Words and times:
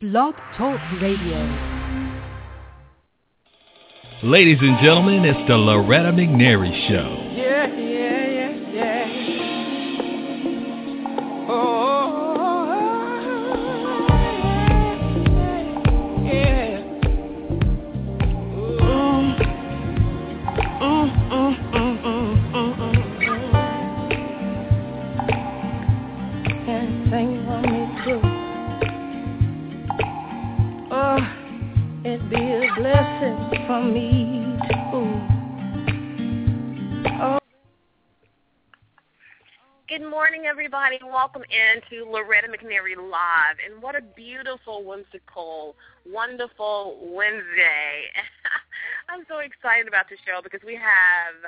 Blog 0.00 0.32
Talk 0.56 0.78
Radio. 1.02 1.38
Ladies 4.22 4.58
and 4.60 4.78
gentlemen, 4.80 5.24
it's 5.24 5.48
the 5.48 5.56
Loretta 5.56 6.12
McNary 6.12 6.70
Show. 6.88 7.47
Everybody. 40.68 41.00
Welcome 41.00 41.48
into 41.48 42.04
Loretta 42.04 42.44
McNary 42.44 42.92
Live. 42.92 43.56
And 43.64 43.80
what 43.80 43.96
a 43.96 44.04
beautiful, 44.04 44.84
whimsical, 44.84 45.80
wonderful 46.04 47.00
Wednesday. 47.08 48.12
I'm 49.08 49.24
so 49.32 49.40
excited 49.40 49.88
about 49.88 50.12
the 50.12 50.20
show 50.28 50.44
because 50.44 50.60
we 50.60 50.76
have 50.76 51.40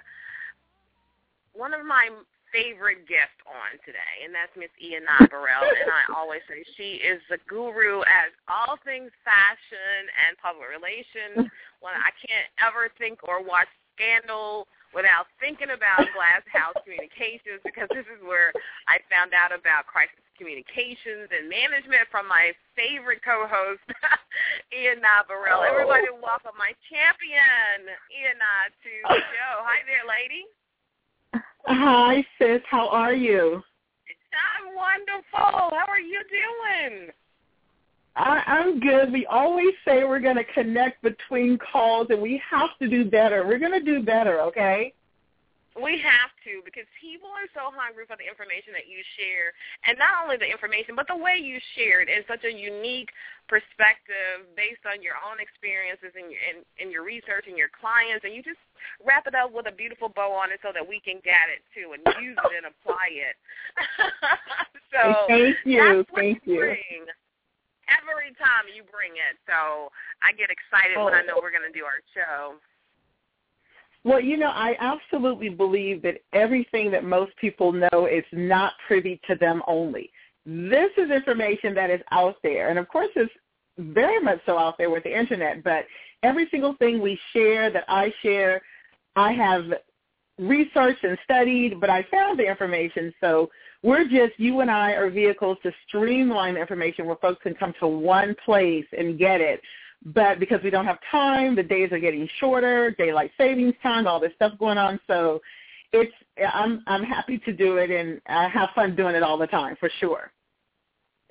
one 1.52 1.77
of 1.77 1.84
my 1.84 2.09
favorite 2.48 3.05
guests 3.05 3.37
on 3.45 3.77
today, 3.84 4.24
and 4.24 4.33
that's 4.33 4.56
Miss 4.56 4.73
Y'Anad 4.80 5.29
Burrell. 5.29 5.68
and 5.68 5.93
I 5.93 6.09
always 6.16 6.41
say 6.48 6.65
she 6.80 6.96
is 7.05 7.21
the 7.29 7.37
guru 7.45 8.01
as 8.09 8.32
all 8.48 8.80
things 8.88 9.12
fashion 9.21 10.09
and 10.24 10.32
public 10.41 10.73
relations. 10.73 11.45
When 11.84 11.93
I 11.93 12.09
can't 12.16 12.49
ever 12.57 12.88
think 12.96 13.21
or 13.29 13.45
watch 13.45 13.68
Scandal 14.01 14.65
without 14.95 15.30
thinking 15.38 15.71
about 15.71 16.07
Glass 16.15 16.43
House 16.51 16.77
Communications 16.83 17.63
because 17.63 17.88
this 17.95 18.07
is 18.10 18.21
where 18.23 18.51
I 18.91 18.99
found 19.07 19.33
out 19.35 19.55
about 19.55 19.87
crisis 19.87 20.19
communications 20.41 21.29
and 21.29 21.52
management 21.52 22.09
from 22.09 22.24
my 22.24 22.57
favorite 22.73 23.21
co-host, 23.21 23.85
Y'Anad 24.73 25.29
Burrell. 25.29 25.61
Everybody 25.61 26.09
oh. 26.09 26.16
welcome 26.16 26.57
my 26.57 26.73
champion, 26.88 27.93
Y'Anad 28.09 28.73
uh, 28.73 28.80
to 28.80 28.93
the 29.05 29.21
show. 29.37 29.52
Hi 29.61 29.85
there, 29.85 30.09
lady. 30.09 30.49
Hi, 31.68 32.24
sis. 32.41 32.65
How 32.65 32.88
are 32.88 33.13
you? 33.13 33.61
I'm 34.33 34.74
wonderful. 34.74 35.77
How 35.77 35.85
are 35.88 36.01
you 36.01 36.24
doing? 36.33 37.13
I, 38.16 38.43
I'm 38.47 38.80
good. 38.80 39.13
We 39.13 39.27
always 39.27 39.75
say 39.85 40.05
we're 40.05 40.21
going 40.21 40.37
to 40.37 40.45
connect 40.45 41.03
between 41.03 41.59
calls, 41.59 42.09
and 42.11 42.21
we 42.21 42.43
have 42.51 42.71
to 42.80 42.89
do 42.89 43.05
better. 43.05 43.47
We're 43.47 43.59
going 43.59 43.79
to 43.79 43.85
do 43.85 44.02
better, 44.02 44.41
okay? 44.43 44.93
We 45.79 46.02
have 46.02 46.35
to 46.43 46.67
because 46.67 46.85
people 46.99 47.30
are 47.30 47.47
so 47.55 47.71
hungry 47.71 48.02
for 48.02 48.19
the 48.19 48.27
information 48.27 48.75
that 48.75 48.91
you 48.91 49.07
share, 49.15 49.55
and 49.87 49.95
not 50.02 50.27
only 50.27 50.35
the 50.35 50.51
information, 50.51 50.99
but 50.99 51.07
the 51.07 51.15
way 51.15 51.39
you 51.39 51.63
share 51.79 52.02
it 52.02 52.11
in 52.11 52.27
such 52.27 52.43
a 52.43 52.51
unique 52.51 53.15
perspective 53.47 54.51
based 54.59 54.83
on 54.83 54.99
your 54.99 55.15
own 55.23 55.39
experiences 55.39 56.11
and 56.19 56.27
your, 56.27 56.43
and, 56.43 56.67
and 56.83 56.91
your 56.91 57.07
research 57.07 57.47
and 57.47 57.55
your 57.55 57.71
clients, 57.71 58.27
and 58.27 58.35
you 58.35 58.43
just 58.43 58.59
wrap 58.99 59.30
it 59.30 59.39
up 59.39 59.55
with 59.55 59.71
a 59.71 59.74
beautiful 59.74 60.11
bow 60.11 60.35
on 60.35 60.51
it 60.51 60.59
so 60.59 60.74
that 60.74 60.83
we 60.83 60.99
can 60.99 61.23
get 61.23 61.47
it 61.47 61.63
too 61.71 61.95
and 61.95 62.02
use 62.19 62.35
it 62.35 62.52
and 62.59 62.67
apply 62.67 63.07
it. 63.15 63.39
so 64.91 65.31
thank 65.31 65.55
you, 65.62 66.03
thank 66.11 66.43
you. 66.50 66.59
you. 66.59 66.75
Bring. 66.75 67.06
Every 67.91 68.31
time 68.38 68.71
you 68.75 68.83
bring 68.87 69.19
it, 69.19 69.37
so 69.47 69.91
I 70.22 70.33
get 70.33 70.49
excited 70.50 70.97
when 71.03 71.15
I 71.15 71.22
know 71.22 71.34
oh. 71.37 71.41
we're 71.43 71.50
going 71.50 71.66
to 71.66 71.77
do 71.77 71.84
our 71.84 72.00
show. 72.15 72.55
Well, 74.03 74.21
you 74.21 74.37
know, 74.37 74.49
I 74.49 74.77
absolutely 74.81 75.50
believe 75.50 76.00
that 76.03 76.22
everything 76.33 76.91
that 76.93 77.05
most 77.05 77.37
people 77.37 77.73
know 77.73 78.09
is 78.11 78.25
not 78.33 78.73
privy 78.87 79.21
to 79.28 79.34
them 79.34 79.62
only. 79.67 80.11
This 80.47 80.91
is 80.97 81.11
information 81.11 81.75
that 81.75 81.91
is 81.91 82.01
out 82.11 82.37
there, 82.43 82.71
and 82.71 82.78
of 82.78 82.89
course, 82.89 83.11
it's 83.15 83.33
very 83.77 84.21
much 84.21 84.41
so 84.47 84.57
out 84.57 84.78
there 84.78 84.91
with 84.91 85.05
the 85.05 85.17
internet. 85.17 85.62
But 85.62 85.84
every 86.22 86.49
single 86.51 86.75
thing 86.75 87.01
we 87.01 87.19
share, 87.33 87.71
that 87.71 87.84
I 87.89 88.12
share, 88.22 88.62
I 89.17 89.33
have 89.33 89.65
researched 90.39 91.05
and 91.05 91.19
studied, 91.25 91.81
but 91.81 91.91
I 91.91 92.07
found 92.11 92.39
the 92.39 92.49
information. 92.49 93.12
So 93.21 93.51
we're 93.83 94.05
just, 94.05 94.39
you 94.39 94.61
and 94.61 94.71
I 94.71 94.93
are 94.93 95.11
vehicles 95.11 95.59
to 95.63 95.73
streamline 95.89 96.57
information 96.57 97.07
where 97.07 97.17
folks 97.17 97.43
can 97.43 97.55
come 97.55 97.73
to 97.81 97.87
one 97.87 98.37
place 98.45 98.85
and 98.97 99.19
get 99.19 99.41
it. 99.41 99.61
But 100.05 100.39
because 100.39 100.63
we 100.63 100.71
don't 100.71 100.87
have 100.87 100.99
time, 101.11 101.55
the 101.55 101.63
days 101.63 101.93
are 101.93 101.99
getting 101.99 102.29
shorter, 102.39 102.91
daylight 102.93 103.33
savings 103.39 103.75
time, 103.83 104.07
all 104.07 104.21
this 104.21 104.33
stuff 104.35 104.53
going 104.59 104.79
on. 104.79 104.99
So 105.07 105.41
it's, 105.93 106.13
I'm, 106.55 106.83
I'm 106.87 107.03
happy 107.03 107.39
to 107.39 107.53
do 107.53 107.77
it 107.77 107.91
and 107.91 108.21
I 108.27 108.49
have 108.49 108.71
fun 108.75 108.97
doing 108.97 109.15
it 109.15 109.23
all 109.23 109.39
the 109.39 109.47
time 109.47 109.77
for 109.79 109.91
sure. 109.99 110.33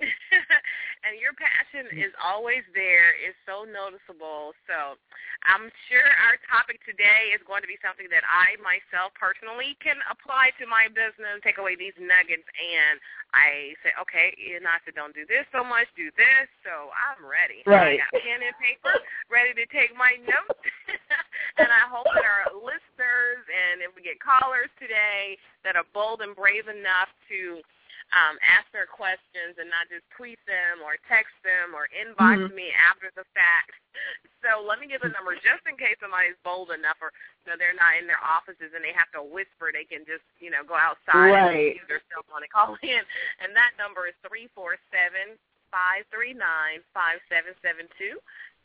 and 1.04 1.16
your 1.16 1.32
passion 1.32 1.88
is 1.96 2.12
always 2.20 2.64
there. 2.76 3.16
It's 3.16 3.38
so 3.48 3.64
noticeable. 3.64 4.52
So 4.68 5.00
I'm 5.48 5.72
sure 5.88 6.04
our 6.04 6.36
topic 6.44 6.84
today 6.84 7.32
is 7.32 7.40
going 7.48 7.64
to 7.64 7.70
be 7.70 7.80
something 7.80 8.08
that 8.12 8.24
I 8.28 8.60
myself 8.60 9.16
personally 9.16 9.80
can 9.80 9.96
apply 10.12 10.52
to 10.60 10.68
my 10.68 10.92
business, 10.92 11.40
take 11.40 11.56
away 11.56 11.76
these 11.76 11.96
nuggets, 11.96 12.44
and 12.44 13.00
I 13.32 13.72
say, 13.80 13.96
okay, 13.96 14.36
you 14.36 14.60
not 14.60 14.84
to 14.84 14.92
don't 14.92 15.16
do 15.16 15.24
this 15.24 15.48
so 15.54 15.64
much, 15.64 15.88
do 15.96 16.12
this. 16.12 16.46
So 16.60 16.92
I'm 16.92 17.24
ready. 17.24 17.64
Right. 17.64 17.96
I 17.96 18.04
got 18.04 18.20
pen 18.20 18.44
and 18.44 18.56
paper, 18.60 18.94
ready 19.32 19.56
to 19.56 19.64
take 19.72 19.96
my 19.96 20.20
notes. 20.20 20.68
and 21.60 21.70
I 21.72 21.88
hope 21.88 22.08
that 22.12 22.26
our 22.26 22.52
listeners 22.60 23.42
and 23.48 23.80
if 23.80 23.96
we 23.96 24.04
get 24.04 24.20
callers 24.20 24.68
today 24.76 25.40
that 25.64 25.80
are 25.80 25.88
bold 25.96 26.20
and 26.20 26.36
brave 26.36 26.68
enough 26.68 27.08
to 27.32 27.64
um, 28.10 28.38
ask 28.42 28.66
their 28.74 28.86
questions 28.90 29.54
and 29.58 29.70
not 29.70 29.86
just 29.90 30.02
tweet 30.14 30.38
them 30.46 30.82
or 30.82 30.98
text 31.06 31.34
them 31.46 31.74
or 31.74 31.86
inbox 31.94 32.42
Mhm. 32.50 32.54
me 32.54 32.72
after 32.74 33.10
the 33.14 33.24
fact. 33.34 33.72
So 34.40 34.64
let 34.64 34.80
me 34.80 34.88
give 34.88 35.02
the 35.04 35.12
number 35.12 35.36
just 35.36 35.60
in 35.68 35.76
case 35.76 36.00
somebody's 36.00 36.38
bold 36.42 36.72
enough 36.72 36.96
or 37.04 37.12
you 37.44 37.52
know, 37.52 37.56
they're 37.60 37.76
not 37.76 38.00
in 38.00 38.06
their 38.08 38.22
offices 38.24 38.72
and 38.72 38.80
they 38.80 38.92
have 38.96 39.12
to 39.12 39.20
whisper. 39.20 39.68
They 39.68 39.84
can 39.84 40.06
just 40.08 40.24
you 40.40 40.48
know 40.48 40.64
go 40.64 40.72
outside 40.80 41.28
Right. 41.36 41.76
and 41.76 41.76
use 41.76 41.88
their 41.92 42.00
cell 42.08 42.24
phone 42.24 42.40
and 42.40 42.48
call 42.48 42.72
in. 42.82 43.04
And 43.44 43.52
that 43.54 43.76
number 43.76 44.08
is 44.08 44.16
three 44.24 44.48
four 44.56 44.80
seven 44.88 45.36
five 45.68 46.08
three 46.08 46.32
nine 46.32 46.80
five 46.96 47.20
seven 47.28 47.52
seven 47.60 47.84
two. 48.00 48.16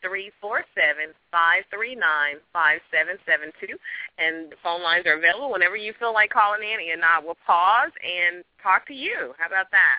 Three 0.06 0.30
four 0.40 0.62
seven 0.74 1.14
five 1.32 1.64
three 1.74 1.96
nine 1.96 2.36
five 2.52 2.78
seven 2.92 3.16
seven 3.26 3.50
two, 3.60 3.74
and 4.18 4.52
the 4.52 4.56
phone 4.62 4.82
lines 4.82 5.04
are 5.06 5.18
available 5.18 5.50
whenever 5.50 5.76
you 5.76 5.92
feel 5.98 6.12
like 6.12 6.30
calling 6.30 6.60
in. 6.62 6.92
And 6.92 7.02
I 7.04 7.18
will 7.18 7.36
pause 7.44 7.90
and 8.04 8.44
talk 8.62 8.86
to 8.86 8.94
you. 8.94 9.34
How 9.36 9.48
about 9.48 9.66
that? 9.72 9.98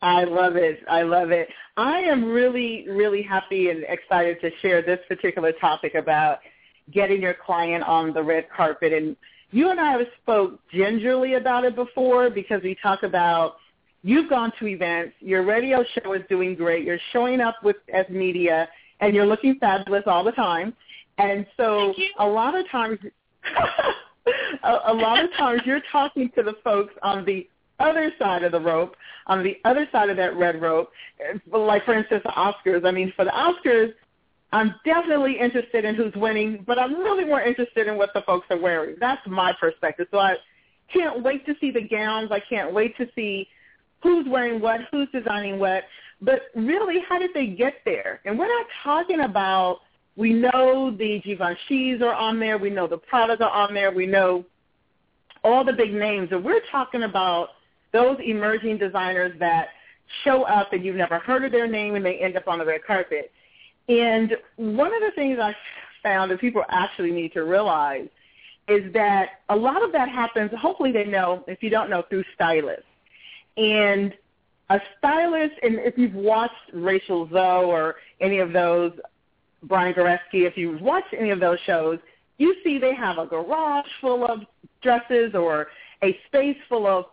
I 0.00 0.24
love 0.24 0.56
it. 0.56 0.80
I 0.88 1.02
love 1.02 1.30
it. 1.30 1.48
I 1.76 1.98
am 1.98 2.24
really, 2.24 2.86
really 2.88 3.22
happy 3.22 3.68
and 3.68 3.84
excited 3.86 4.40
to 4.40 4.50
share 4.62 4.80
this 4.80 5.00
particular 5.06 5.52
topic 5.52 5.94
about 5.94 6.38
getting 6.90 7.20
your 7.20 7.34
client 7.34 7.84
on 7.84 8.14
the 8.14 8.22
red 8.22 8.46
carpet. 8.54 8.94
And 8.94 9.14
you 9.50 9.70
and 9.70 9.78
I 9.78 9.92
have 9.92 10.06
spoke 10.22 10.58
gingerly 10.72 11.34
about 11.34 11.64
it 11.64 11.76
before 11.76 12.30
because 12.30 12.62
we 12.62 12.76
talk 12.82 13.02
about 13.02 13.56
you've 14.02 14.30
gone 14.30 14.52
to 14.58 14.66
events, 14.66 15.14
your 15.20 15.44
radio 15.44 15.84
show 15.94 16.12
is 16.14 16.22
doing 16.28 16.54
great, 16.54 16.84
you're 16.84 17.00
showing 17.12 17.40
up 17.40 17.56
with 17.62 17.76
as 17.92 18.08
media, 18.08 18.68
and 19.00 19.14
you're 19.14 19.26
looking 19.26 19.56
fabulous 19.58 20.04
all 20.06 20.24
the 20.24 20.32
time. 20.32 20.74
And 21.18 21.46
so 21.56 21.92
a 22.18 22.26
lot 22.26 22.54
of 22.54 22.68
times, 22.70 22.98
a, 24.62 24.78
a 24.86 24.94
lot 24.94 25.22
of 25.22 25.30
times 25.36 25.62
you're 25.64 25.82
talking 25.92 26.30
to 26.34 26.42
the 26.42 26.54
folks 26.64 26.94
on 27.02 27.24
the 27.24 27.48
other 27.78 28.12
side 28.18 28.42
of 28.42 28.52
the 28.52 28.60
rope, 28.60 28.94
on 29.26 29.42
the 29.42 29.58
other 29.64 29.88
side 29.90 30.10
of 30.10 30.16
that 30.16 30.36
red 30.36 30.60
rope, 30.60 30.90
like 31.50 31.84
for 31.84 31.94
instance 31.94 32.22
the 32.24 32.30
Oscars. 32.30 32.86
I 32.86 32.90
mean, 32.90 33.12
for 33.16 33.24
the 33.24 33.30
Oscars, 33.30 33.92
I'm 34.52 34.74
definitely 34.84 35.38
interested 35.38 35.84
in 35.84 35.94
who's 35.94 36.14
winning, 36.14 36.64
but 36.66 36.78
I'm 36.78 36.96
really 36.96 37.24
more 37.24 37.40
interested 37.40 37.86
in 37.86 37.96
what 37.96 38.10
the 38.14 38.22
folks 38.22 38.46
are 38.50 38.58
wearing. 38.58 38.96
That's 38.98 39.20
my 39.26 39.52
perspective. 39.58 40.08
So 40.10 40.18
I 40.18 40.34
can't 40.92 41.22
wait 41.22 41.46
to 41.46 41.54
see 41.60 41.70
the 41.70 41.82
gowns. 41.82 42.30
I 42.32 42.40
can't 42.40 42.74
wait 42.74 42.96
to 42.96 43.06
see 43.14 43.48
who's 44.02 44.26
wearing 44.28 44.60
what, 44.60 44.80
who's 44.90 45.08
designing 45.12 45.58
what. 45.58 45.84
But 46.20 46.42
really, 46.54 46.96
how 47.08 47.18
did 47.18 47.30
they 47.34 47.46
get 47.46 47.74
there? 47.84 48.20
And 48.24 48.38
we're 48.38 48.48
not 48.48 48.66
talking 48.82 49.20
about, 49.20 49.78
we 50.16 50.32
know 50.32 50.94
the 50.96 51.20
Givenchy's 51.24 52.02
are 52.02 52.14
on 52.14 52.38
there. 52.38 52.58
We 52.58 52.70
know 52.70 52.86
the 52.86 52.98
Pradas 52.98 53.40
are 53.40 53.50
on 53.50 53.74
there. 53.74 53.90
We 53.90 54.06
know 54.06 54.44
all 55.44 55.64
the 55.64 55.72
big 55.72 55.92
names. 55.92 56.28
And 56.32 56.44
we're 56.44 56.60
talking 56.70 57.04
about 57.04 57.48
those 57.92 58.18
emerging 58.24 58.78
designers 58.78 59.32
that 59.40 59.68
show 60.24 60.42
up 60.42 60.72
and 60.72 60.84
you've 60.84 60.96
never 60.96 61.18
heard 61.18 61.44
of 61.44 61.52
their 61.52 61.66
name 61.66 61.94
and 61.94 62.04
they 62.04 62.18
end 62.18 62.36
up 62.36 62.48
on 62.48 62.58
the 62.58 62.64
red 62.64 62.84
carpet. 62.84 63.30
And 63.88 64.36
one 64.56 64.92
of 64.92 65.00
the 65.00 65.12
things 65.14 65.38
I 65.40 65.54
found 66.02 66.30
that 66.30 66.40
people 66.40 66.62
actually 66.68 67.12
need 67.12 67.32
to 67.32 67.42
realize 67.42 68.08
is 68.68 68.92
that 68.92 69.40
a 69.48 69.56
lot 69.56 69.82
of 69.82 69.92
that 69.92 70.08
happens, 70.08 70.50
hopefully 70.56 70.92
they 70.92 71.04
know, 71.04 71.44
if 71.48 71.62
you 71.62 71.70
don't 71.70 71.90
know, 71.90 72.04
through 72.08 72.24
stylists. 72.34 72.84
And 73.60 74.14
a 74.70 74.80
stylist, 74.98 75.54
and 75.62 75.74
if 75.80 75.98
you've 75.98 76.14
watched 76.14 76.54
Rachel 76.72 77.28
Zoe 77.30 77.64
or 77.66 77.96
any 78.20 78.38
of 78.38 78.54
those, 78.54 78.92
Brad 79.64 79.96
Goreski, 79.96 80.46
if 80.46 80.56
you've 80.56 80.80
watched 80.80 81.12
any 81.12 81.28
of 81.28 81.40
those 81.40 81.58
shows, 81.66 81.98
you 82.38 82.56
see 82.64 82.78
they 82.78 82.94
have 82.94 83.18
a 83.18 83.26
garage 83.26 83.84
full 84.00 84.24
of 84.24 84.40
dresses 84.82 85.34
or 85.34 85.66
a 86.02 86.18
space 86.26 86.56
full 86.70 86.86
of 86.86 87.04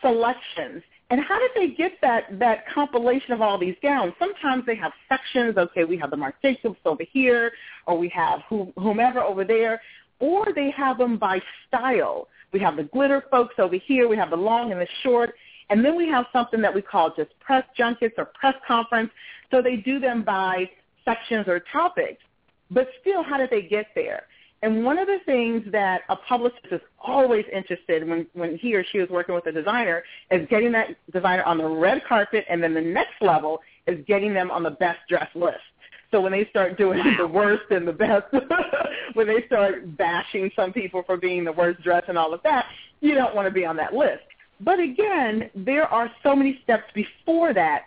selections. 0.00 0.84
And 1.10 1.20
how 1.20 1.38
did 1.40 1.50
they 1.56 1.74
get 1.74 1.92
that 2.00 2.38
that 2.38 2.68
compilation 2.72 3.32
of 3.32 3.40
all 3.40 3.58
these 3.58 3.74
gowns? 3.82 4.12
Sometimes 4.20 4.64
they 4.66 4.76
have 4.76 4.92
sections. 5.08 5.56
Okay, 5.56 5.82
we 5.82 5.96
have 5.98 6.10
the 6.10 6.16
Marc 6.16 6.40
Jacobs 6.42 6.78
over 6.84 7.02
here, 7.12 7.50
or 7.86 7.98
we 7.98 8.08
have 8.10 8.40
whomever 8.48 9.20
over 9.20 9.44
there, 9.44 9.80
or 10.20 10.46
they 10.54 10.70
have 10.70 10.98
them 10.98 11.18
by 11.18 11.40
style. 11.66 12.28
We 12.52 12.60
have 12.60 12.76
the 12.76 12.84
glitter 12.84 13.24
folks 13.30 13.54
over 13.58 13.76
here. 13.76 14.08
We 14.08 14.16
have 14.16 14.30
the 14.30 14.36
long 14.36 14.70
and 14.70 14.80
the 14.80 14.86
short. 15.02 15.34
And 15.70 15.84
then 15.84 15.96
we 15.96 16.08
have 16.08 16.26
something 16.32 16.60
that 16.62 16.74
we 16.74 16.82
call 16.82 17.12
just 17.14 17.30
press 17.40 17.64
junkets 17.76 18.14
or 18.18 18.26
press 18.26 18.54
conference. 18.66 19.10
So 19.50 19.60
they 19.60 19.76
do 19.76 19.98
them 19.98 20.22
by 20.22 20.70
sections 21.04 21.48
or 21.48 21.60
topics. 21.72 22.22
But 22.70 22.88
still, 23.00 23.22
how 23.22 23.36
did 23.36 23.50
they 23.50 23.62
get 23.62 23.86
there? 23.94 24.24
And 24.62 24.84
one 24.84 24.98
of 24.98 25.06
the 25.06 25.18
things 25.26 25.64
that 25.70 26.02
a 26.08 26.16
publicist 26.16 26.66
is 26.72 26.80
always 26.98 27.44
interested 27.52 28.02
in 28.02 28.08
when, 28.08 28.26
when 28.32 28.56
he 28.56 28.74
or 28.74 28.84
she 28.90 28.98
is 28.98 29.08
working 29.10 29.34
with 29.34 29.46
a 29.46 29.52
designer 29.52 30.02
is 30.30 30.46
getting 30.48 30.72
that 30.72 30.96
designer 31.12 31.42
on 31.44 31.58
the 31.58 31.68
red 31.68 32.02
carpet, 32.08 32.44
and 32.48 32.62
then 32.62 32.72
the 32.72 32.80
next 32.80 33.20
level 33.20 33.60
is 33.86 34.02
getting 34.06 34.32
them 34.32 34.50
on 34.50 34.62
the 34.62 34.70
best 34.70 34.98
dress 35.08 35.28
list. 35.34 35.58
So 36.10 36.20
when 36.20 36.32
they 36.32 36.46
start 36.46 36.78
doing 36.78 36.98
wow. 36.98 37.14
the 37.18 37.26
worst 37.26 37.64
and 37.70 37.86
the 37.86 37.92
best, 37.92 38.26
when 39.14 39.26
they 39.26 39.44
start 39.46 39.96
bashing 39.96 40.50
some 40.56 40.72
people 40.72 41.02
for 41.04 41.16
being 41.16 41.44
the 41.44 41.52
worst 41.52 41.82
dressed 41.82 42.08
and 42.08 42.16
all 42.16 42.32
of 42.32 42.42
that, 42.42 42.66
you 43.00 43.14
don't 43.14 43.34
want 43.34 43.46
to 43.46 43.52
be 43.52 43.66
on 43.66 43.76
that 43.76 43.92
list. 43.92 44.22
But 44.60 44.80
again, 44.80 45.50
there 45.54 45.86
are 45.86 46.10
so 46.22 46.34
many 46.34 46.60
steps 46.62 46.84
before 46.94 47.52
that 47.54 47.86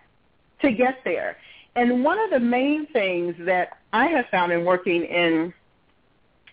to 0.61 0.71
get 0.71 0.99
there. 1.03 1.37
And 1.75 2.03
one 2.03 2.19
of 2.19 2.29
the 2.29 2.39
main 2.39 2.87
things 2.87 3.35
that 3.39 3.79
I 3.93 4.07
have 4.07 4.25
found 4.31 4.51
in 4.51 4.65
working 4.65 5.03
in 5.03 5.53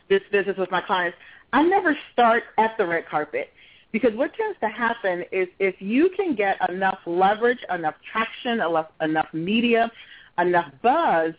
this 0.09 0.23
business 0.31 0.57
with 0.57 0.71
my 0.71 0.81
clients, 0.81 1.17
I 1.53 1.63
never 1.63 1.97
start 2.13 2.45
at 2.59 2.77
the 2.79 2.87
red 2.87 3.07
carpet. 3.07 3.53
Because 3.93 4.15
what 4.15 4.35
tends 4.35 4.59
to 4.61 4.69
happen 4.69 5.25
is 5.33 5.49
if 5.59 5.81
you 5.81 6.11
can 6.11 6.35
get 6.35 6.59
enough 6.69 6.99
leverage, 7.07 7.61
enough 7.73 7.95
traction, 8.13 8.61
enough, 8.61 8.89
enough 9.01 9.33
media, 9.33 9.91
enough 10.39 10.71
buzz, 10.83 11.33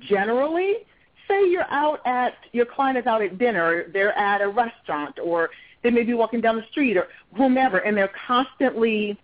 generally, 0.00 0.86
say 1.30 1.48
you're 1.48 1.70
out 1.70 2.00
at, 2.04 2.34
your 2.52 2.66
client 2.66 2.98
is 2.98 3.06
out 3.06 3.22
at 3.22 3.38
dinner, 3.38 3.86
they're 3.92 4.16
at 4.18 4.42
a 4.42 4.48
restaurant, 4.48 5.18
or 5.22 5.50
they 5.82 5.90
may 5.90 6.02
be 6.02 6.14
walking 6.14 6.40
down 6.40 6.56
the 6.56 6.66
street, 6.70 6.96
or 6.96 7.06
whomever, 7.36 7.78
and 7.78 7.96
they're 7.96 8.12
constantly 8.26 9.18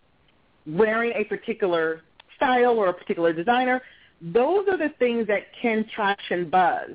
wearing 0.67 1.13
a 1.15 1.25
particular 1.25 2.03
style 2.37 2.79
or 2.79 2.89
a 2.89 2.95
particular 2.95 3.33
designer, 3.33 3.83
those 4.21 4.67
are 4.69 4.79
the 4.79 4.91
things 4.99 5.27
that 5.27 5.47
can 5.61 5.87
traction 5.95 6.49
buzz. 6.49 6.91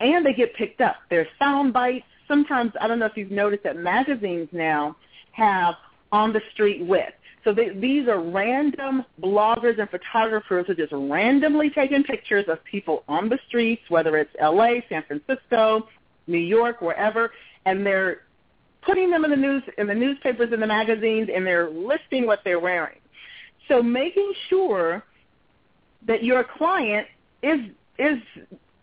And 0.00 0.26
they 0.26 0.34
get 0.34 0.54
picked 0.54 0.80
up. 0.80 0.96
There's 1.08 1.28
sound 1.38 1.72
bites. 1.72 2.04
Sometimes, 2.28 2.72
I 2.80 2.88
don't 2.88 2.98
know 2.98 3.06
if 3.06 3.16
you've 3.16 3.30
noticed 3.30 3.64
that 3.64 3.76
magazines 3.76 4.48
now 4.52 4.96
have 5.32 5.74
on 6.12 6.32
the 6.32 6.42
street 6.52 6.84
with. 6.84 7.12
So 7.46 7.52
they, 7.52 7.68
these 7.68 8.08
are 8.08 8.20
random 8.20 9.04
bloggers 9.22 9.78
and 9.78 9.88
photographers 9.88 10.66
who 10.66 10.74
just 10.74 10.92
randomly 10.92 11.70
taking 11.70 12.02
pictures 12.02 12.44
of 12.48 12.58
people 12.64 13.04
on 13.06 13.28
the 13.28 13.38
streets, 13.46 13.82
whether 13.88 14.16
it's 14.16 14.34
LA, 14.42 14.80
San 14.88 15.04
Francisco, 15.06 15.86
New 16.26 16.38
York, 16.38 16.80
wherever, 16.80 17.30
and 17.64 17.86
they're 17.86 18.22
putting 18.82 19.12
them 19.12 19.24
in 19.24 19.30
the 19.30 19.36
news 19.36 19.62
in 19.78 19.86
the 19.86 19.94
newspapers 19.94 20.50
and 20.52 20.60
the 20.60 20.66
magazines 20.66 21.28
and 21.32 21.46
they're 21.46 21.70
listing 21.70 22.26
what 22.26 22.40
they're 22.42 22.58
wearing. 22.58 22.98
So 23.68 23.80
making 23.80 24.32
sure 24.48 25.04
that 26.04 26.24
your 26.24 26.42
client 26.42 27.06
is 27.44 27.60
is 28.00 28.18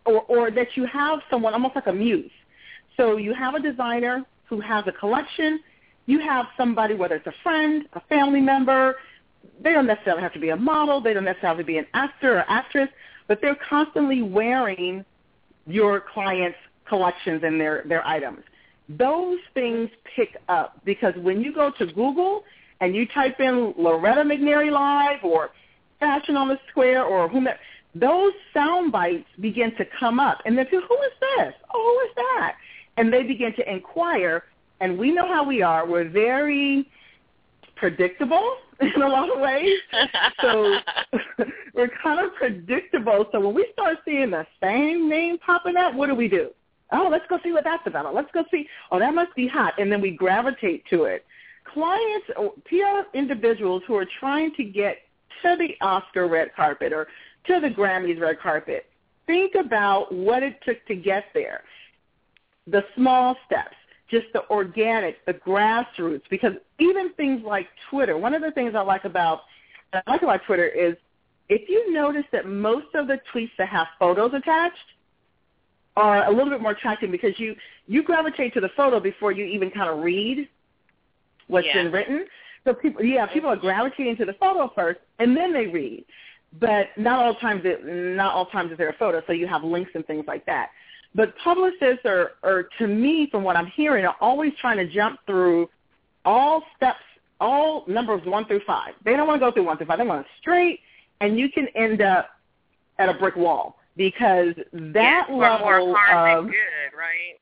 or, 0.06 0.22
or 0.30 0.52
that 0.52 0.68
you 0.76 0.86
have 0.86 1.20
someone 1.30 1.54
almost 1.54 1.76
like 1.76 1.88
a 1.88 1.94
muse. 1.94 2.32
So 2.96 3.18
you 3.18 3.34
have 3.34 3.56
a 3.56 3.60
designer 3.60 4.26
who 4.46 4.62
has 4.62 4.86
a 4.88 4.94
collection. 4.94 5.60
You 6.06 6.20
have 6.20 6.48
somebody, 6.58 6.96
whether 6.96 7.16
it's 7.16 7.28
a 7.28 7.34
friend, 7.44 7.88
a 7.94 8.02
family 8.02 8.42
member. 8.42 8.96
They 9.62 9.74
don't 9.74 9.88
necessarily 9.88 10.22
have 10.22 10.34
to 10.34 10.40
be 10.40 10.50
a 10.50 10.56
model. 10.56 11.00
They 11.02 11.14
don't 11.14 11.26
necessarily 11.26 11.64
be 11.64 11.78
an 11.78 11.88
actor 11.94 12.38
or 12.40 12.46
actress, 12.48 12.90
but 13.28 13.40
they're 13.42 13.58
constantly 13.70 14.22
wearing 14.22 15.06
your 15.66 16.02
client's 16.14 16.58
collections 16.88 17.42
and 17.44 17.60
their, 17.60 17.84
their 17.88 18.06
items. 18.06 18.42
Those 18.90 19.40
things 19.54 19.90
pick 20.16 20.38
up 20.50 20.82
because 20.84 21.14
when 21.18 21.42
you 21.42 21.54
go 21.54 21.72
to 21.80 21.86
Google 21.86 22.44
and 22.82 22.96
you 22.96 23.08
type 23.08 23.40
in 23.40 23.74
Loretta 23.78 24.24
McNary 24.24 24.72
Live 24.72 25.24
or 25.24 25.52
Fashion 26.00 26.36
on 26.36 26.50
the 26.50 26.60
Square 26.70 27.06
or 27.06 27.30
whomever, 27.30 27.58
those 27.96 28.34
sound 28.54 28.92
bites 28.92 29.28
begin 29.40 29.74
to 29.78 29.86
come 30.00 30.20
up. 30.20 30.40
And 30.46 30.58
then, 30.58 30.66
who 30.70 30.78
is 30.78 31.14
this? 31.38 31.54
Oh, 31.74 32.00
who 32.02 32.10
is 32.10 32.16
that? 32.16 32.56
And 32.98 33.14
they 33.14 33.24
begin 33.24 33.54
to 33.56 33.72
inquire. 33.72 34.44
And 34.84 34.98
we 34.98 35.12
know 35.12 35.26
how 35.26 35.46
we 35.46 35.62
are. 35.62 35.88
We're 35.88 36.10
very 36.10 36.90
predictable 37.78 38.58
in 38.82 39.02
a 39.02 39.08
lot 39.08 39.34
of 39.34 39.40
ways. 39.40 39.80
so 40.42 40.76
we're 41.74 41.90
kind 42.04 42.20
of 42.20 42.36
predictable. 42.36 43.26
So 43.32 43.40
when 43.40 43.56
we 43.56 43.66
start 43.72 44.00
seeing 44.04 44.32
the 44.32 44.46
same 44.62 45.10
name 45.10 45.38
popping 45.38 45.78
up, 45.78 45.96
what 45.96 46.08
do 46.08 46.16
we 46.16 46.28
do? 46.28 46.50
Oh, 46.92 47.08
let's 47.10 47.24
go 47.30 47.40
see 47.46 47.54
what 47.54 47.64
that's 47.64 47.88
about. 47.88 48.14
Let's 48.14 48.30
go 48.34 48.44
see. 48.52 48.68
Oh, 48.92 49.00
that 49.00 49.14
must 49.14 49.34
be 49.36 49.48
hot. 49.48 49.74
And 49.80 49.90
then 49.90 50.02
we 50.02 50.12
gravitate 50.12 50.84
to 50.90 51.06
it. 51.06 51.26
Clients, 51.74 52.28
uh, 52.38 52.50
PR 52.66 53.18
individuals 53.18 53.84
who 53.88 53.96
are 53.96 54.08
trying 54.20 54.54
to 54.56 54.66
get 54.66 54.98
to 55.44 55.56
the 55.58 55.76
Oscar 55.80 56.28
red 56.28 56.54
carpet 56.58 56.92
or 56.92 57.08
to 57.48 57.62
the 57.62 57.70
Grammys 57.70 58.20
red 58.20 58.38
carpet. 58.42 58.88
Think 59.28 59.54
about 59.56 60.14
what 60.14 60.44
it 60.44 60.60
took 60.66 60.86
to 60.88 60.96
get 60.96 61.24
there. 61.34 61.62
The 62.68 62.84
small 62.96 63.38
steps, 63.46 63.76
just 64.14 64.32
the 64.34 64.48
organic, 64.50 65.26
the 65.26 65.34
grassroots, 65.34 66.22
because 66.30 66.54
even 66.80 67.14
things 67.14 67.42
like 67.44 67.68
Twitter, 67.90 68.18
one 68.18 68.34
of 68.34 68.42
the 68.42 68.52
things 68.52 68.74
I 68.76 68.82
like 68.82 69.06
about 69.06 69.42
I 69.94 70.02
like 70.08 70.24
about 70.24 70.42
Twitter 70.46 70.68
is 70.68 70.96
if 71.50 71.70
you 71.70 71.94
notice 71.94 72.26
that 72.32 72.48
most 72.48 72.88
of 72.96 73.08
the 73.08 73.20
tweets 73.34 73.52
that 73.58 73.70
have 73.70 73.88
photos 74.00 74.34
attached 74.34 74.78
are 75.96 76.26
a 76.26 76.32
little 76.32 76.50
bit 76.50 76.62
more 76.62 76.72
attractive 76.72 77.12
because 77.12 77.38
you 77.38 77.56
you 77.88 78.04
gravitate 78.04 78.54
to 78.54 78.62
the 78.62 78.70
photo 78.78 79.00
before 79.00 79.32
you 79.32 79.46
even 79.46 79.70
kind 79.70 79.90
of 79.90 80.04
read 80.04 80.48
what's 81.48 81.68
yeah. 81.68 81.84
been 81.84 81.92
written. 81.92 82.26
So 82.64 82.74
people, 82.74 83.04
yeah, 83.04 83.26
people 83.26 83.50
are 83.50 83.58
gravitating 83.58 84.16
to 84.18 84.26
the 84.26 84.34
photo 84.34 84.72
first, 84.74 85.00
and 85.20 85.36
then 85.36 85.52
they 85.52 85.68
read 85.68 86.06
but 86.60 86.88
not 86.98 87.20
all 87.20 87.36
times 87.36 87.62
it, 87.66 87.86
not 87.86 88.34
all 88.34 88.46
times 88.48 88.72
is 88.72 88.78
there 88.78 88.90
a 88.90 88.98
photo, 88.98 89.22
so 89.26 89.34
you 89.34 89.48
have 89.48 89.64
links 89.64 89.92
and 89.96 90.06
things 90.06 90.26
like 90.28 90.46
that. 90.46 90.70
But 91.16 91.34
publicists 91.44 92.06
are, 92.06 92.32
are, 92.44 92.68
to 92.80 92.88
me, 92.88 93.28
from 93.30 93.44
what 93.44 93.56
I'm 93.56 93.68
hearing, 93.68 94.06
are 94.06 94.16
always 94.20 94.54
trying 94.60 94.78
to 94.78 94.88
jump 94.88 95.20
through 95.28 95.70
all 96.26 96.64
steps, 96.76 97.00
all 97.40 97.84
numbers 97.88 98.22
one 98.26 98.46
through 98.46 98.62
five. 98.66 98.94
They 99.06 99.16
don't 99.16 99.28
want 99.28 99.40
to 99.40 99.46
go 99.46 99.52
through 99.52 99.66
one 99.66 99.78
through 99.78 99.88
five. 99.88 100.00
They 100.00 100.06
want 100.06 100.26
to 100.26 100.32
straight, 100.40 100.80
and 101.22 101.38
you 101.38 101.50
can 101.50 101.68
end 101.76 102.02
up 102.02 102.30
at 102.98 103.10
a 103.10 103.14
brick 103.14 103.36
wall 103.36 103.78
because 103.96 104.56
that 104.74 105.26
yeah, 105.30 105.36
level 105.36 105.96
of 105.96 106.46
good, 106.46 106.98
right? 106.98 107.40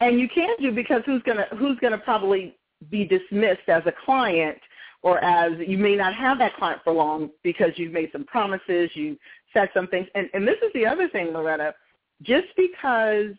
And 0.00 0.18
you 0.20 0.28
can't 0.28 0.60
do 0.60 0.72
because 0.72 1.02
who's 1.06 1.22
gonna 1.22 1.46
who's 1.56 1.78
gonna 1.78 1.98
probably 1.98 2.56
be 2.90 3.06
dismissed 3.06 3.68
as 3.68 3.82
a 3.86 3.92
client 4.04 4.58
or 5.02 5.22
as 5.22 5.52
you 5.66 5.78
may 5.78 5.94
not 5.94 6.14
have 6.14 6.38
that 6.38 6.56
client 6.56 6.80
for 6.82 6.92
long 6.92 7.30
because 7.42 7.70
you've 7.76 7.92
made 7.92 8.10
some 8.12 8.24
promises, 8.24 8.90
you 8.94 9.16
said 9.52 9.70
some 9.72 9.86
things. 9.86 10.08
And, 10.14 10.28
and 10.34 10.46
this 10.46 10.56
is 10.62 10.72
the 10.74 10.84
other 10.84 11.08
thing, 11.08 11.32
Loretta. 11.32 11.74
Just 12.22 12.48
because 12.56 13.34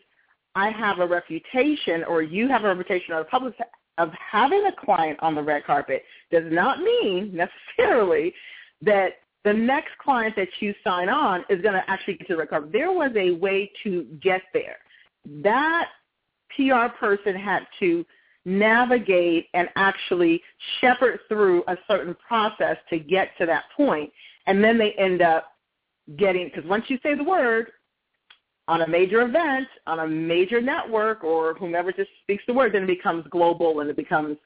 I 0.54 0.70
have 0.70 0.98
a 0.98 1.06
reputation 1.06 2.04
or 2.04 2.22
you 2.22 2.48
have 2.48 2.64
a 2.64 2.68
reputation 2.68 3.14
or 3.14 3.20
a 3.20 3.24
public 3.24 3.54
of 3.98 4.10
having 4.12 4.64
a 4.66 4.84
client 4.84 5.18
on 5.20 5.34
the 5.34 5.42
red 5.42 5.64
carpet 5.64 6.04
does 6.30 6.44
not 6.46 6.80
mean 6.80 7.32
necessarily 7.78 8.32
that 8.82 9.14
the 9.44 9.52
next 9.52 9.96
client 9.98 10.34
that 10.36 10.48
you 10.60 10.74
sign 10.84 11.08
on 11.08 11.44
is 11.48 11.60
going 11.62 11.74
to 11.74 11.82
actually 11.88 12.14
get 12.14 12.26
to 12.28 12.34
the 12.34 12.38
red 12.38 12.50
carpet. 12.50 12.72
There 12.72 12.92
was 12.92 13.12
a 13.16 13.32
way 13.32 13.70
to 13.84 14.06
get 14.22 14.42
there. 14.52 14.76
That 15.42 15.88
PR 16.54 16.88
person 16.98 17.34
had 17.34 17.66
to 17.80 18.04
navigate 18.44 19.46
and 19.54 19.68
actually 19.76 20.42
shepherd 20.80 21.20
through 21.28 21.62
a 21.68 21.76
certain 21.86 22.16
process 22.26 22.76
to 22.90 22.98
get 22.98 23.30
to 23.38 23.46
that 23.46 23.64
point. 23.76 24.10
And 24.46 24.62
then 24.62 24.78
they 24.78 24.92
end 24.92 25.22
up 25.22 25.52
getting, 26.16 26.46
because 26.46 26.68
once 26.68 26.84
you 26.88 26.98
say 27.02 27.14
the 27.14 27.24
word 27.24 27.70
on 28.68 28.82
a 28.82 28.86
major 28.88 29.22
event, 29.22 29.66
on 29.86 30.00
a 30.00 30.06
major 30.06 30.60
network, 30.60 31.24
or 31.24 31.54
whomever 31.54 31.90
just 31.90 32.10
speaks 32.22 32.44
the 32.46 32.52
word, 32.52 32.74
then 32.74 32.84
it 32.84 32.86
becomes 32.86 33.24
global 33.30 33.80
and 33.80 33.90
it 33.90 33.96
becomes 33.96 34.36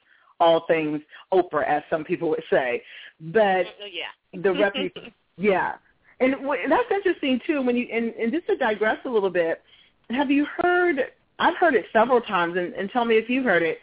all 0.40 0.64
things 0.66 1.00
Oprah, 1.32 1.66
as 1.66 1.82
some 1.90 2.04
people 2.04 2.30
would 2.30 2.42
say. 2.48 2.82
But 3.20 3.66
oh, 3.66 3.86
yeah. 3.92 4.40
the 4.40 4.52
reputation, 4.52 5.12
yeah. 5.36 5.74
And 6.20 6.34
that's 6.70 6.90
interesting 6.90 7.40
too. 7.46 7.62
When 7.62 7.76
you 7.76 7.88
and, 7.92 8.14
and 8.14 8.32
just 8.32 8.46
to 8.46 8.56
digress 8.56 8.98
a 9.04 9.08
little 9.08 9.30
bit, 9.30 9.60
have 10.10 10.30
you 10.30 10.46
heard? 10.62 11.00
I've 11.38 11.56
heard 11.56 11.74
it 11.74 11.86
several 11.92 12.20
times, 12.20 12.56
and, 12.56 12.72
and 12.74 12.88
tell 12.90 13.04
me 13.04 13.16
if 13.16 13.28
you've 13.28 13.44
heard 13.44 13.62
it 13.62 13.78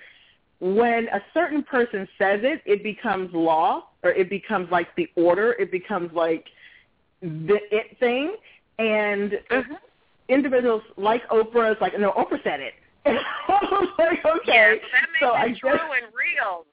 when 0.61 1.07
a 1.07 1.21
certain 1.33 1.63
person 1.63 2.07
says 2.17 2.41
it, 2.43 2.61
it 2.65 2.83
becomes 2.83 3.29
law 3.33 3.87
or 4.03 4.11
it 4.11 4.29
becomes 4.29 4.69
like 4.71 4.93
the 4.95 5.07
order. 5.15 5.53
It 5.53 5.71
becomes 5.71 6.11
like 6.13 6.45
the 7.21 7.59
it 7.71 7.97
thing. 7.99 8.35
And 8.77 9.31
Mhm. 9.49 9.77
Individuals 10.29 10.81
like 10.97 11.27
Oprah 11.29 11.71
is 11.71 11.77
like, 11.81 11.97
no, 11.99 12.11
Oprah 12.11 12.41
said 12.43 12.59
it. 12.59 12.73
And 13.05 13.17
I 13.17 13.59
was 13.71 13.89
like, 13.97 14.19
okay. 14.25 14.79
Yes, 14.79 14.79
that 14.91 15.07
makes 15.09 15.19
so 15.21 15.29
I 15.31 15.45
it 15.45 15.57
true 15.57 15.71
guess 15.71 15.81
and 16.03 16.13
real. 16.13 16.65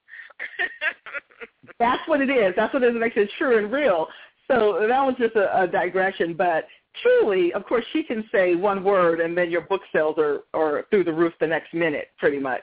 that's 1.79 2.03
what 2.09 2.21
it 2.21 2.31
is. 2.31 2.53
That's 2.57 2.75
what 2.75 2.83
it 2.83 2.95
makes 2.95 3.17
it 3.17 3.31
true 3.39 3.59
and 3.59 3.73
real. 3.73 4.09
So 4.49 4.87
that 4.89 5.01
was 5.01 5.15
just 5.19 5.37
a, 5.37 5.63
a 5.63 5.67
digression, 5.67 6.35
but 6.35 6.67
truly, 7.03 7.53
of 7.53 7.65
course, 7.67 7.85
she 7.93 8.03
can 8.03 8.25
say 8.33 8.55
one 8.55 8.83
word 8.85 9.21
and 9.21 9.37
then 9.37 9.51
your 9.51 9.63
book 9.63 9.83
sales 9.93 10.17
are, 10.19 10.41
are 10.55 10.85
through 10.91 11.05
the 11.05 11.13
roof 11.13 11.33
the 11.41 11.47
next 11.47 11.75
minute, 11.75 12.09
pretty 12.19 12.39
much. 12.39 12.63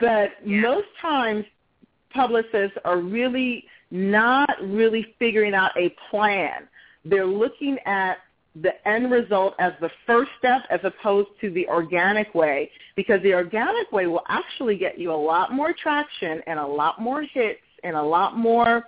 But 0.00 0.30
Yeah. 0.44 0.60
most 0.62 0.88
times, 1.00 1.44
publicists 2.10 2.76
are 2.84 2.98
really 2.98 3.64
not 3.90 4.48
really 4.62 5.14
figuring 5.18 5.54
out 5.54 5.70
a 5.76 5.94
plan. 6.10 6.68
They're 7.04 7.26
looking 7.26 7.78
at 7.86 8.18
the 8.62 8.88
end 8.88 9.10
result 9.10 9.54
as 9.58 9.72
the 9.80 9.90
first 10.06 10.30
step 10.38 10.62
as 10.70 10.80
opposed 10.82 11.28
to 11.40 11.50
the 11.50 11.66
organic 11.68 12.34
way 12.34 12.70
because 12.96 13.22
the 13.22 13.34
organic 13.34 13.90
way 13.92 14.06
will 14.06 14.24
actually 14.28 14.76
get 14.76 14.98
you 14.98 15.12
a 15.12 15.14
lot 15.14 15.52
more 15.52 15.74
traction 15.80 16.40
and 16.46 16.58
a 16.58 16.66
lot 16.66 17.00
more 17.00 17.22
hits 17.22 17.60
and 17.84 17.96
a 17.96 18.02
lot 18.02 18.36
more 18.36 18.84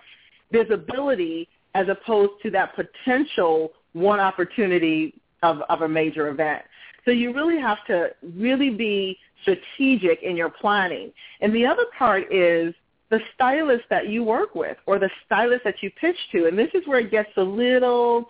visibility 0.53 1.49
as 1.75 1.87
opposed 1.89 2.33
to 2.43 2.51
that 2.51 2.75
potential 2.75 3.73
one 3.93 4.21
opportunity 4.21 5.15
of, 5.43 5.61
of 5.69 5.83
a 5.83 5.89
major 5.89 6.29
event. 6.29 6.63
So 7.05 7.11
you 7.11 7.33
really 7.33 7.61
have 7.61 7.85
to 7.87 8.11
really 8.35 8.71
be 8.71 9.19
strategic 9.43 10.23
in 10.23 10.37
your 10.37 10.51
planning. 10.51 11.13
And 11.41 11.55
the 11.55 11.67
other 11.67 11.85
part 11.97 12.33
is 12.33 12.75
the 13.11 13.21
stylist 13.35 13.85
that 13.91 14.09
you 14.09 14.23
work 14.23 14.55
with 14.55 14.77
or 14.87 14.99
the 14.99 15.11
stylist 15.27 15.65
that 15.65 15.83
you 15.83 15.91
pitch 16.01 16.17
to. 16.33 16.47
And 16.47 16.59
this 16.59 16.71
is 16.75 16.87
where 16.87 17.01
it 17.01 17.11
gets 17.11 17.31
a 17.37 17.43
little 17.43 18.29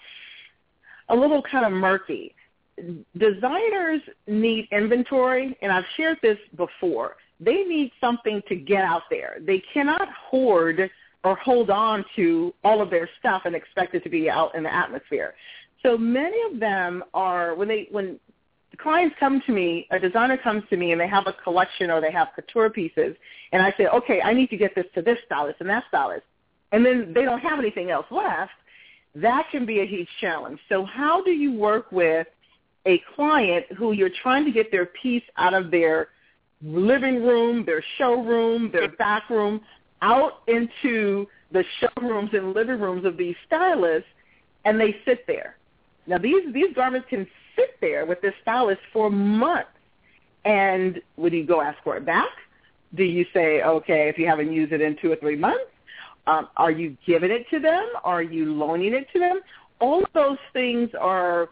a 1.11 1.15
little 1.15 1.43
kind 1.43 1.67
of 1.67 1.73
murky. 1.73 2.35
Designers 3.17 4.01
need 4.27 4.69
inventory, 4.73 5.57
and 5.61 5.71
I've 5.71 5.85
shared 5.97 6.19
this 6.23 6.39
before. 6.57 7.17
They 7.39 7.65
need 7.65 7.93
something 8.01 8.43
to 8.49 8.57
get 8.57 8.85
out 8.85 9.03
there. 9.11 9.39
They 9.41 9.63
cannot 9.73 10.09
hoard 10.13 10.91
or 11.25 11.35
hold 11.37 11.71
on 11.71 12.05
to 12.17 12.55
all 12.65 12.81
of 12.81 12.91
their 12.91 13.09
stuff 13.19 13.43
and 13.45 13.55
expect 13.55 13.95
it 13.95 14.03
to 14.05 14.09
be 14.09 14.31
out 14.31 14.55
in 14.55 14.63
the 14.63 14.75
atmosphere. 14.75 15.35
So 15.83 15.99
many 15.99 16.41
of 16.53 16.61
them 16.61 17.05
are 17.15 17.55
when 17.55 17.69
they 17.69 17.89
when 17.91 18.19
clients 18.79 19.17
come 19.21 19.43
to 19.47 19.53
me, 19.53 19.87
a 19.91 19.99
designer 19.99 20.39
comes 20.39 20.63
to 20.71 20.77
me 20.77 20.93
and 20.93 21.01
they 21.01 21.09
have 21.09 21.27
a 21.27 21.33
collection 21.33 21.91
or 21.91 22.01
they 22.01 22.13
have 22.13 22.29
couture 22.35 22.71
pieces, 22.71 23.17
and 23.53 23.63
I 23.63 23.75
say, 23.77 23.87
okay, 23.89 24.23
I 24.23 24.33
need 24.33 24.49
to 24.51 24.57
get 24.57 24.75
this 24.75 24.87
to 24.95 25.03
this 25.03 25.19
stylist 25.27 25.61
and 25.61 25.69
that 25.69 25.85
stylist, 25.89 26.25
and 26.73 26.85
then 26.85 27.13
they 27.15 27.25
don't 27.25 27.41
have 27.41 27.59
anything 27.59 27.91
else 27.91 28.07
left. 28.11 28.53
That 29.15 29.49
can 29.51 29.67
be 29.67 29.81
a 29.81 29.87
huge 29.87 30.09
challenge. 30.21 30.61
So 30.69 30.85
how 30.85 31.23
do 31.23 31.31
you 31.31 31.53
work 31.53 31.91
with 31.91 32.27
a 32.87 33.03
client 33.15 33.67
who 33.77 33.93
you're 33.93 34.11
trying 34.23 34.45
to 34.45 34.53
get 34.53 34.71
their 34.71 34.87
piece 34.87 35.23
out 35.37 35.55
of 35.55 35.71
their 35.71 36.09
living 36.63 37.25
room, 37.25 37.65
their 37.65 37.83
showroom, 37.99 38.71
their 38.71 38.89
back 38.89 39.29
room, 39.31 39.61
out 40.03 40.43
into 40.47 41.27
the 41.53 41.65
showrooms 41.81 42.31
and 42.33 42.55
living 42.55 42.81
rooms 42.81 43.05
of 43.05 43.17
these 43.17 43.35
stylists, 43.47 44.09
and 44.65 44.81
they 44.81 44.97
sit 45.05 45.27
there. 45.27 45.57
Now 46.07 46.19
these 46.19 46.53
these 46.53 46.75
garments 46.75 47.07
can 47.11 47.27
sit 47.57 47.77
there 47.81 48.07
with 48.07 48.21
this 48.21 48.35
stylist 48.43 48.81
for 48.93 49.11
months. 49.11 49.69
And 50.45 51.01
would 51.17 51.33
you 51.33 51.45
go 51.45 51.61
ask 51.61 51.79
for 51.85 51.97
it 51.97 52.07
back? 52.07 52.31
Do 52.95 53.05
you 53.05 53.27
say, 53.35 53.63
okay, 53.63 54.09
if 54.09 54.19
you 54.19 54.27
haven't 54.27 54.53
used 54.53 54.73
it 54.73 54.81
in 54.81 54.97
two 55.01 55.13
or 55.13 55.17
three 55.17 55.37
months? 55.37 55.70
Um, 56.27 56.49
are 56.57 56.71
you 56.71 56.97
giving 57.07 57.31
it 57.31 57.49
to 57.51 57.59
them? 57.59 57.87
Are 58.05 58.23
you 58.23 58.55
loaning 58.55 58.95
it 58.95 59.09
to 59.13 59.19
them? 59.19 59.41
All 59.81 60.05
of 60.05 60.13
those 60.13 60.39
things 60.53 60.91
are 61.01 61.49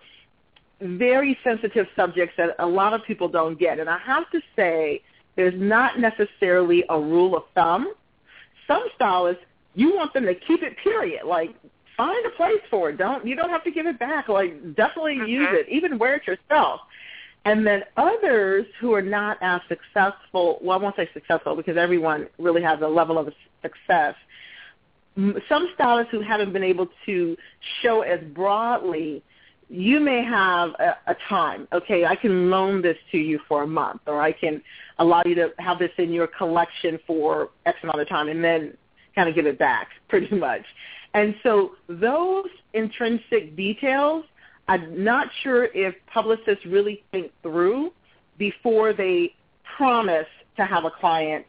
very 0.80 1.36
sensitive 1.42 1.86
subjects 1.96 2.34
that 2.36 2.54
a 2.58 2.66
lot 2.66 2.94
of 2.94 3.04
people 3.04 3.28
don't 3.28 3.58
get. 3.58 3.80
And 3.80 3.88
I 3.88 3.98
have 3.98 4.30
to 4.30 4.40
say, 4.54 5.02
there's 5.36 5.54
not 5.56 5.98
necessarily 5.98 6.84
a 6.88 7.00
rule 7.00 7.36
of 7.36 7.44
thumb. 7.54 7.92
Some 8.66 8.84
stylists, 8.94 9.42
you 9.74 9.94
want 9.96 10.12
them 10.12 10.26
to 10.26 10.34
keep 10.34 10.62
it, 10.62 10.76
period. 10.82 11.24
Like, 11.24 11.54
find 11.96 12.24
a 12.26 12.30
place 12.30 12.60
for 12.70 12.90
it. 12.90 12.98
Don't 12.98 13.26
you 13.26 13.34
don't 13.34 13.50
have 13.50 13.64
to 13.64 13.70
give 13.70 13.86
it 13.86 13.98
back. 13.98 14.28
Like, 14.28 14.74
definitely 14.74 15.14
use 15.14 15.48
Mhm. 15.48 15.54
it. 15.54 15.68
Even 15.68 15.98
wear 15.98 16.14
it 16.14 16.26
yourself. 16.26 16.80
And 17.44 17.66
then 17.66 17.84
others 17.96 18.66
who 18.78 18.92
are 18.94 19.02
not 19.02 19.38
as 19.40 19.60
successful, 19.68 20.58
well, 20.60 20.78
I 20.78 20.82
won't 20.82 20.96
say 20.96 21.08
successful 21.12 21.56
because 21.56 21.76
everyone 21.76 22.28
really 22.38 22.62
has 22.62 22.80
a 22.82 22.88
level 22.88 23.18
of 23.18 23.32
success. 23.62 24.14
Some 25.48 25.68
stylists 25.74 26.12
who 26.12 26.20
haven't 26.20 26.52
been 26.52 26.62
able 26.62 26.88
to 27.06 27.36
show 27.82 28.02
as 28.02 28.20
broadly, 28.34 29.22
you 29.68 29.98
may 29.98 30.24
have 30.24 30.70
a, 30.78 30.96
a 31.08 31.16
time. 31.28 31.66
Okay, 31.72 32.04
I 32.04 32.14
can 32.14 32.50
loan 32.50 32.82
this 32.82 32.96
to 33.12 33.18
you 33.18 33.40
for 33.48 33.64
a 33.64 33.66
month, 33.66 34.02
or 34.06 34.20
I 34.20 34.32
can 34.32 34.62
allow 34.98 35.22
you 35.26 35.34
to 35.34 35.52
have 35.58 35.78
this 35.78 35.90
in 35.98 36.12
your 36.12 36.28
collection 36.28 36.98
for 37.06 37.50
X 37.66 37.78
amount 37.82 38.00
of 38.00 38.08
time, 38.08 38.28
and 38.28 38.42
then 38.42 38.76
kind 39.14 39.28
of 39.28 39.34
give 39.34 39.46
it 39.46 39.58
back, 39.58 39.88
pretty 40.08 40.34
much. 40.36 40.62
And 41.14 41.34
so 41.42 41.72
those 41.88 42.46
intrinsic 42.74 43.56
details, 43.56 44.24
I'm 44.68 45.02
not 45.02 45.28
sure 45.42 45.64
if 45.74 45.94
publicists 46.12 46.64
really 46.66 47.02
think 47.10 47.32
through 47.42 47.92
before 48.38 48.92
they 48.92 49.34
promise 49.76 50.26
to 50.56 50.64
have 50.64 50.84
a 50.84 50.90
client 50.90 51.44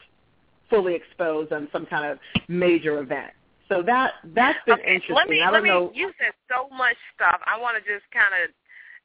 fully 0.69 0.95
exposed 0.95 1.51
on 1.51 1.67
some 1.71 1.85
kind 1.85 2.11
of 2.11 2.19
major 2.47 2.99
event. 2.99 3.31
So 3.69 3.85
that 3.85 4.17
that's 4.33 4.57
been 4.65 4.81
okay, 4.81 4.97
interesting. 4.97 5.15
Let 5.15 5.29
me, 5.29 5.45
I 5.45 5.53
let 5.53 5.61
don't 5.61 5.63
me, 5.63 5.69
know. 5.69 5.93
you 5.93 6.09
said 6.17 6.33
so 6.49 6.67
much 6.73 6.97
stuff. 7.13 7.37
I 7.45 7.53
want 7.61 7.77
to 7.77 7.83
just 7.85 8.09
kind 8.09 8.33
of 8.33 8.49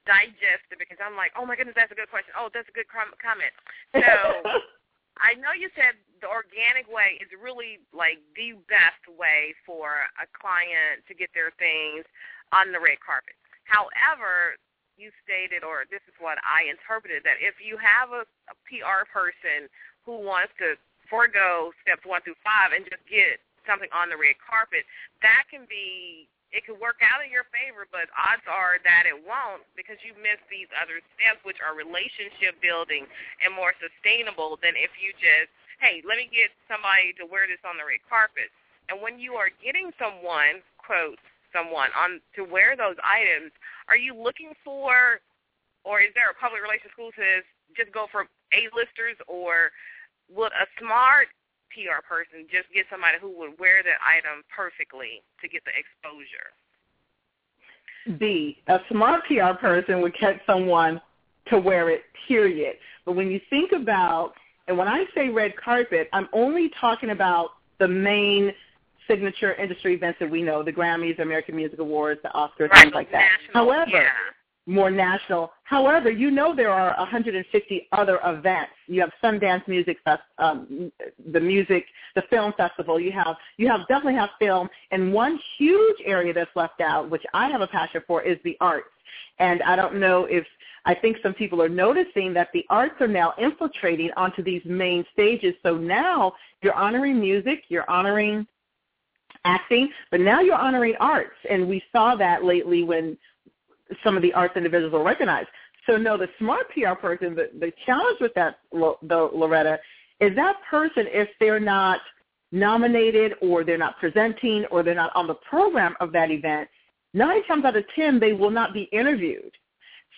digest 0.08 0.64
it 0.72 0.80
because 0.80 0.96
I'm 1.04 1.16
like, 1.16 1.36
oh 1.36 1.44
my 1.44 1.52
goodness, 1.52 1.76
that's 1.76 1.92
a 1.92 1.98
good 1.98 2.08
question. 2.08 2.32
Oh, 2.32 2.48
that's 2.48 2.68
a 2.68 2.76
good 2.76 2.88
com- 2.88 3.12
comment. 3.20 3.52
So 3.92 4.08
I 5.20 5.36
know 5.36 5.52
you 5.52 5.68
said 5.76 6.00
the 6.24 6.32
organic 6.32 6.88
way 6.88 7.20
is 7.20 7.28
really 7.36 7.84
like 7.92 8.24
the 8.32 8.56
best 8.72 9.04
way 9.04 9.52
for 9.68 10.08
a 10.16 10.26
client 10.32 11.04
to 11.08 11.12
get 11.12 11.28
their 11.36 11.52
things 11.60 12.08
on 12.56 12.72
the 12.72 12.80
red 12.80 13.00
carpet. 13.04 13.36
However, 13.68 14.56
you 14.96 15.12
stated, 15.24 15.60
or 15.60 15.84
this 15.90 16.04
is 16.08 16.16
what 16.20 16.40
I 16.44 16.70
interpreted, 16.70 17.24
that 17.28 17.40
if 17.42 17.58
you 17.60 17.76
have 17.80 18.16
a, 18.16 18.24
a 18.48 18.56
PR 18.64 19.04
person 19.10 19.68
who 20.08 20.24
wants 20.24 20.56
to 20.60 20.80
forego 21.08 21.72
steps 21.84 22.04
one 22.08 22.22
through 22.24 22.38
five 22.40 22.72
and 22.72 22.84
just 22.86 23.02
get 23.08 23.40
something 23.66 23.90
on 23.92 24.08
the 24.12 24.16
red 24.16 24.36
carpet, 24.40 24.84
that 25.20 25.44
can 25.50 25.66
be 25.68 26.28
it 26.54 26.62
could 26.62 26.78
work 26.78 27.02
out 27.02 27.18
in 27.18 27.34
your 27.34 27.50
favor, 27.50 27.82
but 27.90 28.06
odds 28.14 28.46
are 28.46 28.78
that 28.86 29.10
it 29.10 29.18
won't 29.26 29.66
because 29.74 29.98
you 30.06 30.14
miss 30.14 30.38
these 30.46 30.70
other 30.78 31.02
steps, 31.18 31.42
which 31.42 31.58
are 31.58 31.74
relationship 31.74 32.54
building 32.62 33.10
and 33.42 33.50
more 33.50 33.74
sustainable 33.82 34.54
than 34.62 34.78
if 34.78 34.94
you 34.94 35.10
just, 35.18 35.50
hey, 35.82 35.98
let 36.06 36.14
me 36.14 36.30
get 36.30 36.54
somebody 36.70 37.10
to 37.18 37.26
wear 37.26 37.50
this 37.50 37.58
on 37.66 37.74
the 37.74 37.82
red 37.82 37.98
carpet. 38.06 38.54
And 38.86 39.02
when 39.02 39.18
you 39.18 39.34
are 39.34 39.50
getting 39.58 39.90
someone, 39.98 40.62
quote, 40.78 41.18
someone 41.50 41.90
on 41.98 42.22
to 42.38 42.46
wear 42.46 42.78
those 42.78 43.02
items, 43.02 43.50
are 43.90 43.98
you 43.98 44.14
looking 44.14 44.54
for, 44.62 45.18
or 45.82 46.06
is 46.06 46.14
there 46.14 46.30
a 46.30 46.38
public 46.38 46.62
relations 46.62 46.94
school 46.94 47.10
says 47.18 47.42
just 47.74 47.90
go 47.90 48.06
for 48.14 48.30
A-listers, 48.54 49.18
or 49.26 49.74
would 50.30 50.54
a 50.54 50.70
smart 50.78 51.34
PR 51.74 52.00
person 52.06 52.46
just 52.50 52.72
get 52.72 52.86
somebody 52.90 53.18
who 53.20 53.36
would 53.38 53.58
wear 53.58 53.82
that 53.82 53.98
item 54.00 54.42
perfectly 54.54 55.22
to 55.42 55.48
get 55.48 55.62
the 55.64 55.72
exposure? 55.74 56.54
B, 58.18 58.58
a 58.68 58.78
smart 58.90 59.22
PR 59.26 59.58
person 59.58 60.00
would 60.00 60.14
get 60.20 60.40
someone 60.46 61.00
to 61.48 61.58
wear 61.58 61.90
it, 61.90 62.02
period. 62.28 62.76
But 63.04 63.12
when 63.12 63.30
you 63.30 63.40
think 63.50 63.72
about, 63.72 64.34
and 64.68 64.76
when 64.78 64.88
I 64.88 65.04
say 65.14 65.28
red 65.28 65.56
carpet, 65.56 66.08
I'm 66.12 66.28
only 66.32 66.70
talking 66.80 67.10
about 67.10 67.50
the 67.78 67.88
main 67.88 68.52
signature 69.08 69.54
industry 69.54 69.94
events 69.94 70.18
that 70.20 70.30
we 70.30 70.42
know, 70.42 70.62
the 70.62 70.72
Grammys, 70.72 71.16
the 71.16 71.22
American 71.22 71.56
Music 71.56 71.78
Awards, 71.78 72.20
the 72.22 72.30
Oscars, 72.30 72.70
Right, 72.70 72.82
things 72.84 72.94
like 72.94 73.10
that. 73.12 73.28
national, 73.48 73.72
However, 73.72 73.90
yeah. 73.90 74.08
More 74.66 74.90
national. 74.90 75.52
However, 75.64 76.10
you 76.10 76.30
know 76.30 76.54
there 76.54 76.70
are 76.70 76.94
150 76.98 77.88
other 77.92 78.18
events. 78.24 78.72
You 78.86 79.00
have 79.00 79.10
Sundance 79.22 79.66
Music 79.68 79.98
Fest, 80.04 80.22
um, 80.38 80.90
the 81.32 81.40
music, 81.40 81.84
the 82.14 82.22
film 82.30 82.52
festival. 82.56 82.98
You 82.98 83.12
have 83.12 83.36
you 83.56 83.68
have 83.68 83.80
definitely 83.88 84.14
have 84.14 84.30
film, 84.38 84.68
and 84.90 85.12
one 85.12 85.38
huge 85.58 85.96
area 86.04 86.32
that's 86.32 86.54
left 86.56 86.80
out, 86.80 87.10
which 87.10 87.24
I 87.34 87.48
have 87.48 87.60
a 87.60 87.66
passion 87.66 88.02
for, 88.06 88.22
is 88.22 88.38
the 88.44 88.56
arts. 88.60 88.88
And 89.38 89.62
I 89.62 89.76
don't 89.76 89.96
know 89.96 90.24
if 90.24 90.46
I 90.86 90.94
think 90.94 91.16
some 91.22 91.34
people 91.34 91.62
are 91.62 91.68
noticing 91.68 92.32
that 92.34 92.50
the 92.52 92.64
arts 92.70 92.94
are 93.00 93.08
now 93.08 93.34
infiltrating 93.38 94.10
onto 94.16 94.42
these 94.42 94.62
main 94.64 95.04
stages. 95.12 95.54
So 95.62 95.76
now 95.76 96.34
you're 96.62 96.74
honoring 96.74 97.20
music, 97.20 97.64
you're 97.68 97.88
honoring 97.90 98.46
acting, 99.44 99.90
but 100.10 100.20
now 100.20 100.40
you're 100.40 100.56
honoring 100.56 100.94
arts. 101.00 101.36
And 101.50 101.68
we 101.68 101.82
saw 101.92 102.14
that 102.16 102.44
lately 102.44 102.82
when 102.82 103.16
some 104.02 104.16
of 104.16 104.22
the 104.22 104.32
arts 104.32 104.56
individuals 104.56 104.92
will 104.92 105.04
recognize. 105.04 105.46
So 105.86 105.96
no, 105.96 106.16
the 106.16 106.28
smart 106.38 106.66
PR 106.70 106.94
person, 106.94 107.34
the, 107.34 107.50
the 107.58 107.72
challenge 107.84 108.18
with 108.20 108.32
that, 108.34 108.58
though, 108.72 109.30
Loretta, 109.34 109.78
is 110.20 110.34
that 110.36 110.56
person, 110.70 111.04
if 111.08 111.28
they're 111.40 111.60
not 111.60 112.00
nominated 112.52 113.34
or 113.42 113.64
they're 113.64 113.76
not 113.76 113.98
presenting 113.98 114.64
or 114.70 114.82
they're 114.82 114.94
not 114.94 115.14
on 115.14 115.26
the 115.26 115.34
program 115.34 115.94
of 116.00 116.12
that 116.12 116.30
event, 116.30 116.68
nine 117.12 117.44
times 117.44 117.64
out 117.64 117.76
of 117.76 117.84
ten 117.94 118.18
they 118.18 118.32
will 118.32 118.50
not 118.50 118.72
be 118.72 118.88
interviewed. 118.92 119.52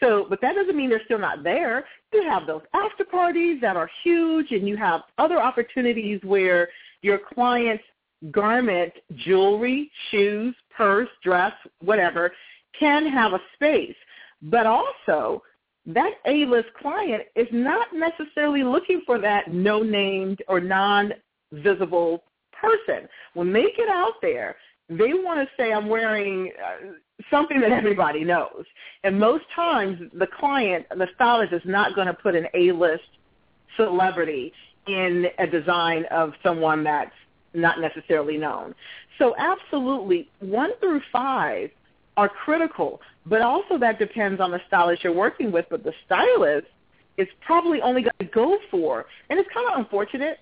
So, 0.00 0.26
but 0.28 0.40
that 0.42 0.54
doesn't 0.54 0.76
mean 0.76 0.90
they're 0.90 1.04
still 1.06 1.18
not 1.18 1.42
there. 1.42 1.84
You 2.12 2.22
have 2.22 2.46
those 2.46 2.62
after 2.74 3.04
parties 3.04 3.60
that 3.62 3.76
are 3.76 3.90
huge 4.04 4.52
and 4.52 4.68
you 4.68 4.76
have 4.76 5.02
other 5.18 5.40
opportunities 5.40 6.20
where 6.22 6.68
your 7.02 7.18
client's 7.18 7.84
garment, 8.30 8.92
jewelry, 9.16 9.90
shoes, 10.10 10.54
purse, 10.76 11.08
dress, 11.22 11.52
whatever, 11.80 12.32
can 12.78 13.06
have 13.06 13.32
a 13.32 13.40
space. 13.54 13.94
But 14.42 14.66
also, 14.66 15.42
that 15.86 16.14
A-list 16.26 16.68
client 16.80 17.22
is 17.36 17.46
not 17.52 17.88
necessarily 17.94 18.64
looking 18.64 19.02
for 19.06 19.18
that 19.20 19.52
no-named 19.52 20.42
or 20.48 20.60
non-visible 20.60 22.24
person. 22.52 23.08
When 23.34 23.52
they 23.52 23.66
get 23.76 23.88
out 23.88 24.14
there, 24.20 24.56
they 24.88 25.14
want 25.14 25.40
to 25.40 25.48
say, 25.56 25.72
I'm 25.72 25.88
wearing 25.88 26.52
uh, 26.64 26.92
something 27.30 27.60
that 27.60 27.72
everybody 27.72 28.24
knows. 28.24 28.64
And 29.04 29.18
most 29.18 29.44
times, 29.54 29.98
the 30.12 30.26
client, 30.26 30.86
the 30.90 31.08
stylist, 31.14 31.52
is 31.52 31.62
not 31.64 31.94
going 31.94 32.06
to 32.06 32.14
put 32.14 32.34
an 32.34 32.46
A-list 32.54 33.02
celebrity 33.76 34.52
in 34.86 35.26
a 35.38 35.46
design 35.46 36.04
of 36.10 36.32
someone 36.42 36.84
that's 36.84 37.10
not 37.54 37.80
necessarily 37.80 38.36
known. 38.36 38.74
So 39.18 39.34
absolutely, 39.38 40.28
one 40.40 40.70
through 40.78 41.00
five 41.10 41.70
are 42.16 42.28
critical, 42.28 43.00
but 43.26 43.42
also 43.42 43.78
that 43.78 43.98
depends 43.98 44.40
on 44.40 44.50
the 44.50 44.60
stylist 44.66 45.04
you're 45.04 45.12
working 45.12 45.52
with. 45.52 45.66
But 45.70 45.84
the 45.84 45.92
stylist 46.04 46.66
is 47.16 47.28
probably 47.44 47.80
only 47.80 48.02
going 48.02 48.12
to 48.20 48.24
go 48.26 48.58
for, 48.70 49.06
and 49.30 49.38
it's 49.38 49.48
kind 49.52 49.66
of 49.70 49.78
unfortunate. 49.78 50.38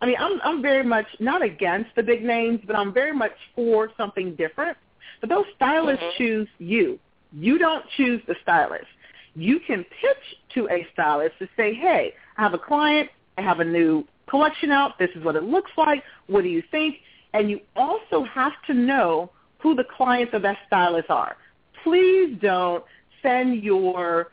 I 0.00 0.06
mean, 0.06 0.16
I'm 0.18 0.40
I'm 0.42 0.62
very 0.62 0.84
much 0.84 1.06
not 1.20 1.42
against 1.42 1.90
the 1.96 2.02
big 2.02 2.24
names, 2.24 2.60
but 2.66 2.76
I'm 2.76 2.92
very 2.92 3.12
much 3.12 3.32
for 3.54 3.90
something 3.96 4.34
different. 4.36 4.76
But 5.20 5.30
those 5.30 5.44
stylists 5.56 6.02
mm-hmm. 6.02 6.18
choose 6.18 6.48
you. 6.58 6.98
You 7.32 7.58
don't 7.58 7.84
choose 7.96 8.22
the 8.26 8.36
stylist. 8.42 8.86
You 9.34 9.60
can 9.60 9.84
pitch 9.84 10.36
to 10.54 10.68
a 10.68 10.86
stylist 10.92 11.38
to 11.40 11.48
say, 11.56 11.74
hey, 11.74 12.14
I 12.36 12.42
have 12.42 12.54
a 12.54 12.58
client. 12.58 13.10
I 13.36 13.42
have 13.42 13.60
a 13.60 13.64
new 13.64 14.04
collection 14.28 14.70
out. 14.70 14.98
This 14.98 15.10
is 15.14 15.22
what 15.24 15.36
it 15.36 15.44
looks 15.44 15.70
like. 15.76 16.02
What 16.26 16.42
do 16.42 16.48
you 16.48 16.62
think? 16.70 16.96
And 17.34 17.50
you 17.50 17.60
also 17.76 18.24
have 18.24 18.52
to 18.66 18.74
know 18.74 19.30
who 19.58 19.74
the 19.74 19.84
clients 19.84 20.34
of 20.34 20.42
that 20.42 20.58
stylist 20.66 21.10
are. 21.10 21.36
Please 21.82 22.36
don't 22.40 22.84
send 23.22 23.62
your, 23.62 24.30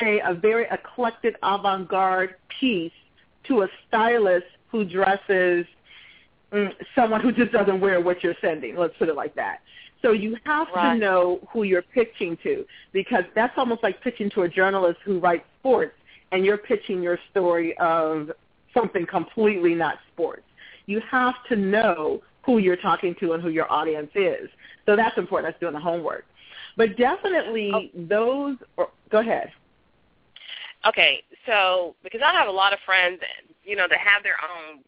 say, 0.00 0.20
a 0.24 0.34
very 0.34 0.66
eclectic 0.70 1.36
avant-garde 1.42 2.34
piece 2.60 2.92
to 3.44 3.62
a 3.62 3.68
stylist 3.86 4.46
who 4.70 4.84
dresses 4.84 5.66
mm, 6.52 6.72
someone 6.94 7.20
who 7.20 7.32
just 7.32 7.52
doesn't 7.52 7.80
wear 7.80 8.00
what 8.00 8.22
you're 8.22 8.36
sending. 8.40 8.76
Let's 8.76 8.96
put 8.98 9.08
it 9.08 9.16
like 9.16 9.34
that. 9.36 9.60
So 10.02 10.12
you 10.12 10.36
have 10.44 10.68
right. 10.74 10.94
to 10.94 10.98
know 10.98 11.40
who 11.52 11.64
you're 11.64 11.82
pitching 11.82 12.38
to 12.44 12.64
because 12.92 13.24
that's 13.34 13.54
almost 13.56 13.82
like 13.82 14.00
pitching 14.02 14.30
to 14.30 14.42
a 14.42 14.48
journalist 14.48 15.00
who 15.04 15.18
writes 15.18 15.44
sports 15.60 15.94
and 16.30 16.44
you're 16.44 16.58
pitching 16.58 17.02
your 17.02 17.18
story 17.30 17.76
of 17.78 18.30
something 18.74 19.06
completely 19.06 19.74
not 19.74 19.98
sports. 20.12 20.44
You 20.86 21.00
have 21.10 21.34
to 21.48 21.56
know 21.56 22.22
who 22.44 22.58
you're 22.58 22.76
talking 22.76 23.14
to 23.20 23.32
and 23.32 23.42
who 23.42 23.50
your 23.50 23.70
audience 23.70 24.10
is. 24.14 24.48
So 24.86 24.96
that's 24.96 25.18
important. 25.18 25.52
That's 25.52 25.60
doing 25.60 25.74
the 25.74 25.80
homework. 25.80 26.24
But 26.76 26.96
definitely 26.96 27.70
oh. 27.74 27.88
those. 27.94 28.56
Or, 28.76 28.88
go 29.10 29.18
ahead. 29.18 29.52
Okay, 30.86 31.22
so 31.44 31.96
because 32.04 32.20
I 32.24 32.32
have 32.32 32.48
a 32.48 32.52
lot 32.52 32.72
of 32.72 32.78
friends, 32.86 33.20
you 33.64 33.74
know, 33.76 33.86
that 33.88 33.98
have 33.98 34.22
their 34.22 34.36
own 34.42 34.80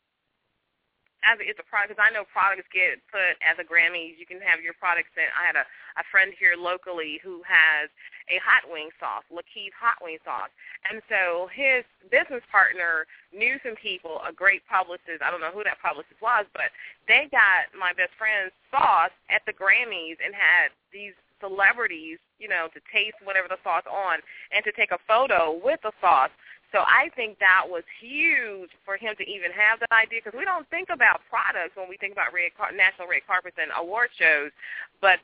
as 1.25 1.37
it's 1.41 1.61
a 1.61 1.67
product, 1.69 1.93
because 1.93 2.03
I 2.03 2.13
know 2.13 2.25
products 2.25 2.69
get 2.73 3.01
put 3.13 3.37
as 3.45 3.61
a 3.61 3.67
Grammys. 3.67 4.17
You 4.17 4.25
can 4.25 4.41
have 4.41 4.65
your 4.65 4.73
products 4.77 5.13
sent. 5.13 5.29
I 5.37 5.45
had 5.45 5.57
a, 5.57 5.65
a 6.01 6.05
friend 6.09 6.33
here 6.33 6.57
locally 6.57 7.21
who 7.21 7.45
has 7.45 7.93
a 8.33 8.41
hot 8.41 8.65
wing 8.71 8.89
sauce, 8.97 9.27
Lakeith 9.29 9.75
hot 9.77 10.01
wing 10.01 10.17
sauce. 10.25 10.53
And 10.89 11.03
so 11.11 11.51
his 11.53 11.85
business 12.09 12.45
partner 12.49 13.05
knew 13.35 13.61
some 13.61 13.77
people, 13.77 14.23
a 14.25 14.33
great 14.33 14.65
publicist. 14.65 15.21
I 15.21 15.29
don't 15.29 15.45
know 15.45 15.53
who 15.53 15.65
that 15.65 15.83
publicist 15.83 16.17
was, 16.23 16.49
but 16.57 16.73
they 17.05 17.29
got 17.29 17.69
my 17.77 17.93
best 17.93 18.17
friend's 18.17 18.55
sauce 18.73 19.13
at 19.29 19.45
the 19.45 19.53
Grammys 19.53 20.17
and 20.25 20.33
had 20.33 20.73
these 20.95 21.13
celebrities, 21.41 22.19
you 22.39 22.49
know, 22.49 22.69
to 22.73 22.81
taste 22.93 23.17
whatever 23.25 23.49
the 23.49 23.57
sauce 23.65 23.85
on 23.89 24.21
and 24.53 24.63
to 24.65 24.73
take 24.73 24.93
a 24.93 25.01
photo 25.09 25.59
with 25.59 25.81
the 25.83 25.93
sauce. 26.01 26.31
So 26.73 26.87
I 26.87 27.11
think 27.17 27.39
that 27.41 27.67
was 27.67 27.83
huge 27.99 28.71
for 28.85 28.97
him 28.97 29.15
to 29.19 29.27
even 29.27 29.51
have 29.51 29.81
that 29.81 29.91
idea 29.91 30.21
because 30.23 30.39
we 30.39 30.45
don't 30.45 30.69
think 30.71 30.89
about 30.91 31.21
products 31.29 31.75
when 31.75 31.89
we 31.89 31.99
think 31.99 32.13
about 32.15 32.33
red 32.33 32.55
car- 32.55 32.71
national 32.71 33.09
red 33.11 33.27
carpets 33.27 33.59
and 33.59 33.75
award 33.75 34.11
shows, 34.15 34.55
but 35.03 35.19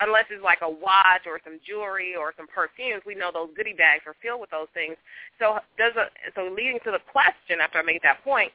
unless 0.00 0.24
it's 0.30 0.44
like 0.44 0.60
a 0.62 0.68
watch 0.68 1.24
or 1.28 1.40
some 1.44 1.60
jewelry 1.64 2.16
or 2.16 2.32
some 2.36 2.48
perfumes, 2.48 3.02
we 3.04 3.14
know 3.14 3.30
those 3.32 3.52
goodie 3.56 3.76
bags 3.76 4.04
are 4.06 4.16
filled 4.20 4.40
with 4.40 4.50
those 4.50 4.68
things. 4.72 4.96
So 5.38 5.60
does 5.76 5.92
a, 5.96 6.08
so 6.34 6.48
leading 6.48 6.80
to 6.84 6.90
the 6.92 7.04
question 7.12 7.60
after 7.60 7.78
I 7.78 7.84
make 7.84 8.02
that 8.02 8.24
point, 8.24 8.52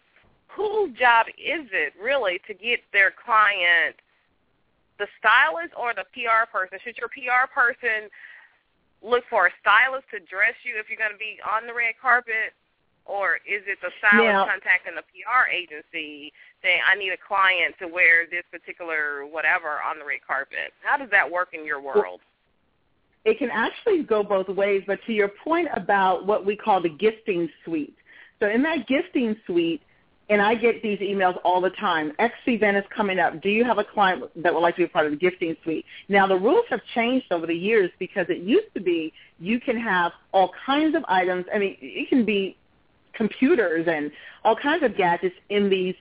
whose 0.48 0.98
job 0.98 1.28
is 1.38 1.70
it 1.72 1.94
really 2.02 2.42
to 2.48 2.54
get 2.54 2.82
their 2.94 3.14
client 3.14 3.96
the 5.00 5.08
stylist 5.18 5.74
or 5.74 5.94
the 5.94 6.06
PR 6.14 6.46
person? 6.46 6.78
Should 6.84 6.98
your 6.98 7.10
PR 7.10 7.50
person 7.50 8.10
look 9.02 9.24
for 9.30 9.48
a 9.48 9.52
stylist 9.62 10.06
to 10.12 10.20
dress 10.20 10.56
you 10.64 10.78
if 10.78 10.90
you're 10.90 10.98
going 10.98 11.12
to 11.12 11.18
be 11.18 11.38
on 11.42 11.68
the 11.68 11.74
red 11.74 11.94
carpet? 12.02 12.54
Or 13.06 13.38
is 13.50 13.66
it 13.66 13.80
the 13.82 13.90
stylist 13.98 14.24
now, 14.24 14.46
contacting 14.46 14.94
the 14.96 15.02
PR 15.02 15.50
agency 15.50 16.32
saying, 16.62 16.82
I 16.86 16.96
need 16.96 17.10
a 17.10 17.18
client 17.18 17.76
to 17.80 17.88
wear 17.88 18.28
this 18.30 18.44
particular 18.52 19.26
whatever 19.26 19.82
on 19.82 19.98
the 19.98 20.06
red 20.06 20.22
carpet? 20.26 20.72
How 20.84 20.98
does 20.98 21.10
that 21.10 21.30
work 21.30 21.50
in 21.54 21.66
your 21.66 21.82
world? 21.82 22.22
It 23.26 23.38
can 23.38 23.50
actually 23.52 24.04
go 24.04 24.24
both 24.24 24.48
ways, 24.50 24.84
but 24.86 25.00
to 25.08 25.14
your 25.14 25.30
point 25.30 25.68
about 25.76 26.26
what 26.26 26.46
we 26.46 26.56
call 26.56 26.82
the 26.82 26.90
gifting 26.90 27.50
suite. 27.66 27.96
So 28.40 28.50
in 28.50 28.62
that 28.64 28.88
gifting 28.88 29.36
suite, 29.46 29.82
and 30.32 30.42
I 30.42 30.56
get 30.56 30.82
these 30.82 30.98
emails 31.00 31.38
all 31.44 31.60
the 31.60 31.72
time. 31.72 32.14
X 32.18 32.34
event 32.48 32.78
is 32.78 32.86
coming 32.96 33.20
up. 33.20 33.42
Do 33.42 33.50
you 33.50 33.66
have 33.66 33.80
a 33.80 33.84
client 33.84 34.24
that 34.42 34.54
would 34.54 34.62
like 34.62 34.78
to 34.78 34.84
be 34.84 34.88
part 34.88 35.06
of 35.06 35.12
the 35.12 35.18
gifting 35.18 35.58
suite? 35.62 35.86
Now 36.08 36.26
the 36.26 36.38
rules 36.38 36.64
have 36.70 36.80
changed 36.96 37.26
over 37.32 37.46
the 37.46 37.54
years 37.54 37.92
because 38.00 38.28
it 38.30 38.38
used 38.38 38.74
to 38.74 38.80
be 38.80 39.12
you 39.40 39.60
can 39.60 39.78
have 39.78 40.14
all 40.32 40.54
kinds 40.66 40.96
of 40.96 41.04
items. 41.10 41.46
I 41.54 41.60
mean, 41.60 41.76
it 41.82 42.08
can 42.08 42.24
be 42.24 42.56
computers 43.12 43.88
and 43.90 44.10
all 44.46 44.56
kinds 44.56 44.84
of 44.84 44.96
gadgets 44.96 45.36
in 45.50 45.70
these 45.70 45.96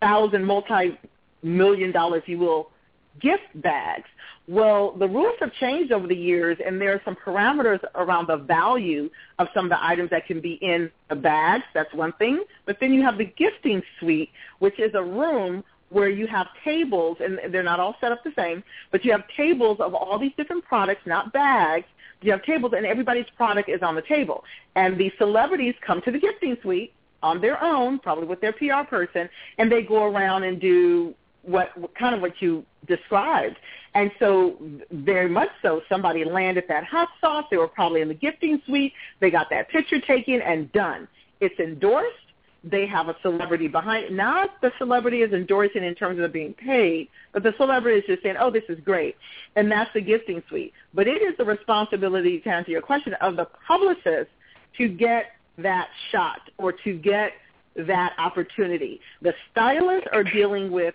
thousand, 0.00 0.44
multi-million 0.44 1.92
dollar, 1.92 2.18
if 2.18 2.28
you 2.28 2.38
will, 2.38 2.72
gift 3.20 3.48
bags. 3.56 4.08
Well, 4.48 4.92
the 4.92 5.08
rules 5.08 5.36
have 5.40 5.52
changed 5.54 5.92
over 5.92 6.06
the 6.06 6.16
years, 6.16 6.58
and 6.64 6.80
there 6.80 6.92
are 6.92 7.02
some 7.04 7.16
parameters 7.16 7.80
around 7.94 8.26
the 8.26 8.36
value 8.36 9.08
of 9.38 9.48
some 9.54 9.66
of 9.66 9.70
the 9.70 9.84
items 9.84 10.10
that 10.10 10.26
can 10.26 10.40
be 10.40 10.54
in 10.54 10.90
the 11.08 11.16
bags. 11.16 11.64
That's 11.74 11.92
one 11.94 12.12
thing. 12.14 12.42
But 12.66 12.78
then 12.80 12.92
you 12.92 13.02
have 13.02 13.18
the 13.18 13.24
gifting 13.24 13.82
suite, 14.00 14.30
which 14.58 14.78
is 14.80 14.94
a 14.94 15.02
room 15.02 15.62
where 15.90 16.08
you 16.08 16.26
have 16.26 16.48
tables, 16.64 17.18
and 17.20 17.38
they're 17.50 17.62
not 17.62 17.78
all 17.78 17.94
set 18.00 18.12
up 18.12 18.24
the 18.24 18.32
same, 18.34 18.64
but 18.90 19.04
you 19.04 19.12
have 19.12 19.24
tables 19.36 19.78
of 19.78 19.94
all 19.94 20.18
these 20.18 20.32
different 20.36 20.64
products, 20.64 21.02
not 21.06 21.32
bags. 21.32 21.86
You 22.22 22.32
have 22.32 22.42
tables, 22.44 22.72
and 22.74 22.86
everybody's 22.86 23.28
product 23.36 23.68
is 23.68 23.82
on 23.82 23.94
the 23.94 24.02
table. 24.02 24.44
And 24.74 24.98
the 24.98 25.12
celebrities 25.18 25.74
come 25.86 26.00
to 26.02 26.10
the 26.10 26.18
gifting 26.18 26.56
suite 26.62 26.94
on 27.22 27.40
their 27.40 27.62
own, 27.62 27.98
probably 27.98 28.26
with 28.26 28.40
their 28.40 28.52
PR 28.52 28.82
person, 28.88 29.28
and 29.58 29.70
they 29.70 29.82
go 29.82 30.04
around 30.04 30.44
and 30.44 30.60
do 30.60 31.14
what 31.42 31.70
kind 31.98 32.14
of 32.14 32.20
what 32.20 32.40
you 32.40 32.64
described. 32.86 33.56
And 33.94 34.10
so 34.18 34.56
very 34.90 35.28
much 35.28 35.50
so, 35.60 35.82
somebody 35.88 36.24
landed 36.24 36.64
that 36.68 36.84
hot 36.84 37.08
sauce. 37.20 37.44
They 37.50 37.56
were 37.56 37.68
probably 37.68 38.00
in 38.00 38.08
the 38.08 38.14
gifting 38.14 38.62
suite. 38.66 38.92
They 39.20 39.30
got 39.30 39.50
that 39.50 39.68
picture 39.68 40.00
taken 40.00 40.40
and 40.40 40.72
done. 40.72 41.08
It's 41.40 41.58
endorsed. 41.58 42.16
They 42.64 42.86
have 42.86 43.08
a 43.08 43.16
celebrity 43.22 43.66
behind 43.66 44.04
it. 44.04 44.12
Not 44.12 44.50
the 44.62 44.70
celebrity 44.78 45.22
is 45.22 45.32
endorsing 45.32 45.82
in 45.82 45.96
terms 45.96 46.20
of 46.20 46.32
being 46.32 46.54
paid, 46.54 47.08
but 47.32 47.42
the 47.42 47.52
celebrity 47.56 47.98
is 47.98 48.04
just 48.06 48.22
saying, 48.22 48.36
oh, 48.38 48.52
this 48.52 48.62
is 48.68 48.78
great. 48.84 49.16
And 49.56 49.70
that's 49.70 49.90
the 49.94 50.00
gifting 50.00 50.42
suite. 50.48 50.72
But 50.94 51.08
it 51.08 51.22
is 51.22 51.36
the 51.38 51.44
responsibility, 51.44 52.38
to 52.40 52.48
answer 52.48 52.70
your 52.70 52.80
question, 52.80 53.14
of 53.14 53.34
the 53.34 53.48
publicist 53.66 54.30
to 54.78 54.88
get 54.88 55.32
that 55.58 55.88
shot 56.12 56.38
or 56.56 56.72
to 56.72 56.96
get 56.96 57.32
that 57.74 58.12
opportunity. 58.18 59.00
The 59.22 59.34
stylists 59.50 60.06
are 60.12 60.22
dealing 60.22 60.70
with 60.70 60.94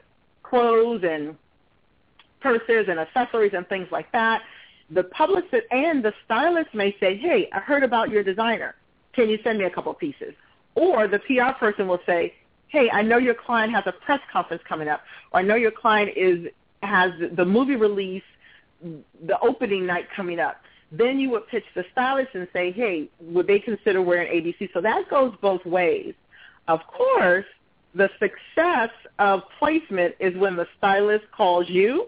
clothes 0.49 1.03
and 1.03 1.36
purses 2.39 2.86
and 2.88 2.99
accessories 2.99 3.53
and 3.55 3.67
things 3.67 3.88
like 3.91 4.12
that. 4.12 4.41
The 4.89 5.03
publicist 5.03 5.65
and 5.71 6.03
the 6.03 6.13
stylist 6.25 6.73
may 6.73 6.95
say, 6.99 7.17
hey, 7.17 7.49
I 7.53 7.60
heard 7.60 7.83
about 7.83 8.10
your 8.10 8.23
designer. 8.23 8.75
Can 9.13 9.29
you 9.29 9.38
send 9.43 9.57
me 9.57 9.65
a 9.65 9.69
couple 9.69 9.93
pieces? 9.93 10.33
Or 10.75 11.07
the 11.07 11.19
PR 11.19 11.57
person 11.60 11.88
will 11.88 11.99
say, 12.05 12.33
hey, 12.67 12.89
I 12.91 13.01
know 13.01 13.17
your 13.17 13.33
client 13.33 13.73
has 13.73 13.83
a 13.86 13.91
press 13.91 14.19
conference 14.31 14.62
coming 14.67 14.88
up, 14.88 15.01
or 15.31 15.39
I 15.39 15.43
know 15.43 15.55
your 15.55 15.71
client 15.71 16.12
is 16.15 16.47
has 16.83 17.12
the 17.36 17.45
movie 17.45 17.75
release, 17.75 18.23
the 18.81 19.39
opening 19.41 19.86
night 19.86 20.05
coming 20.15 20.39
up. 20.39 20.62
Then 20.91 21.19
you 21.19 21.31
would 21.31 21.47
pitch 21.47 21.65
the 21.75 21.83
stylist 21.91 22.29
and 22.33 22.47
say, 22.53 22.71
hey, 22.71 23.10
would 23.19 23.47
they 23.47 23.60
consider 23.60 24.01
wearing 24.01 24.31
ABC? 24.31 24.69
So 24.73 24.81
that 24.81 25.10
goes 25.10 25.33
both 25.41 25.65
ways. 25.65 26.13
Of 26.67 26.79
course, 26.88 27.45
the 27.95 28.10
success 28.19 28.89
of 29.19 29.41
placement 29.60 30.15
is 30.19 30.36
when 30.38 30.56
the 30.56 30.67
stylist 30.78 31.26
calls 31.36 31.67
you 31.69 32.08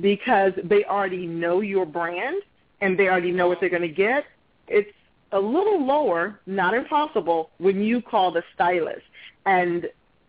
because 0.00 0.52
they 0.64 0.84
already 0.84 1.26
know 1.26 1.60
your 1.60 1.86
brand 1.86 2.42
and 2.80 2.98
they 2.98 3.08
already 3.08 3.32
know 3.32 3.48
what 3.48 3.60
they're 3.60 3.70
going 3.70 3.82
to 3.82 3.88
get. 3.88 4.24
It's 4.68 4.90
a 5.32 5.38
little 5.38 5.84
lower, 5.84 6.40
not 6.46 6.74
impossible, 6.74 7.50
when 7.58 7.82
you 7.82 8.02
call 8.02 8.30
the 8.30 8.42
stylist. 8.54 9.02
And 9.46 9.88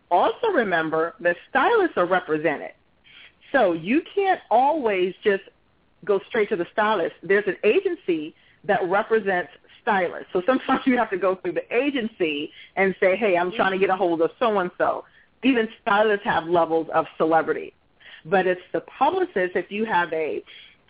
also 0.10 0.48
remember, 0.54 1.16
the 1.20 1.36
stylists 1.50 1.98
are 1.98 2.06
represented. 2.06 2.72
So 3.52 3.74
you 3.74 4.02
can't 4.14 4.40
always 4.50 5.14
just 5.24 5.44
go 6.06 6.20
straight 6.28 6.50
to 6.50 6.56
the 6.56 6.68
stylist. 6.72 7.16
There's 7.24 7.48
an 7.48 7.58
agency 7.64 8.36
that 8.66 8.88
represents 8.88 9.52
stylists. 9.88 10.28
So 10.34 10.42
sometimes 10.46 10.82
you 10.86 10.98
have 10.98 11.10
to 11.12 11.18
go 11.18 11.36
through 11.36 11.54
the 11.54 11.74
agency 11.74 12.52
and 12.76 12.94
say, 13.00 13.16
hey, 13.16 13.38
I'm 13.38 13.52
trying 13.54 13.72
to 13.72 13.78
get 13.78 13.90
a 13.90 13.94
mm-hmm. 13.94 14.02
hold 14.02 14.22
of 14.22 14.32
so-and-so. 14.38 15.06
Even 15.44 15.70
stylists 15.82 16.26
have 16.26 16.46
levels 16.48 16.88
of 16.94 17.06
celebrity. 17.18 17.74
But 18.26 18.48
it's 18.48 18.62
the 18.74 18.82
publicist 18.82 19.56
if 19.56 19.72
you 19.72 19.86
have 19.86 20.12
a, 20.12 20.44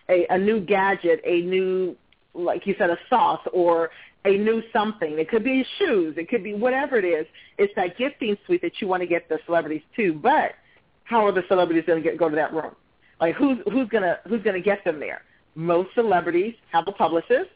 a, 0.10 0.26
a 0.32 0.38
new 0.38 0.60
gadget, 0.60 1.22
a 1.26 1.42
new, 1.42 1.96
like 2.34 2.66
you 2.66 2.74
said, 2.80 2.90
a 2.90 2.98
sauce 3.10 3.46
or 3.54 3.92
a 4.26 4.38
new 4.38 4.64
something. 4.74 5.20
It 5.20 5.30
could 5.30 5.44
be 5.44 5.64
shoes. 5.78 6.16
It 6.18 6.30
could 6.30 6.44
be 6.44 6.56
whatever 6.56 6.98
it 6.98 7.06
is. 7.06 7.28
It's 7.58 7.74
that 7.76 7.98
gifting 7.98 8.36
suite 8.46 8.62
that 8.64 8.82
you 8.82 8.88
want 8.88 9.02
to 9.02 9.08
get 9.08 9.30
the 9.30 9.38
celebrities 9.46 9.84
to. 9.98 10.14
But 10.14 10.54
how 11.04 11.26
are 11.26 11.32
the 11.32 11.44
celebrities 11.48 11.84
going 11.86 12.02
to 12.02 12.10
get 12.10 12.18
go 12.18 12.30
to 12.30 12.36
that 12.36 12.54
room? 12.54 12.76
Like 13.20 13.36
who's 13.36 13.58
who's 13.72 13.90
gonna 13.90 14.20
who's 14.28 14.44
gonna 14.44 14.62
get 14.62 14.84
them 14.84 15.00
there? 15.00 15.24
Most 15.56 15.90
celebrities 15.96 16.54
have 16.72 16.88
a 16.88 16.92
publicist, 16.92 17.50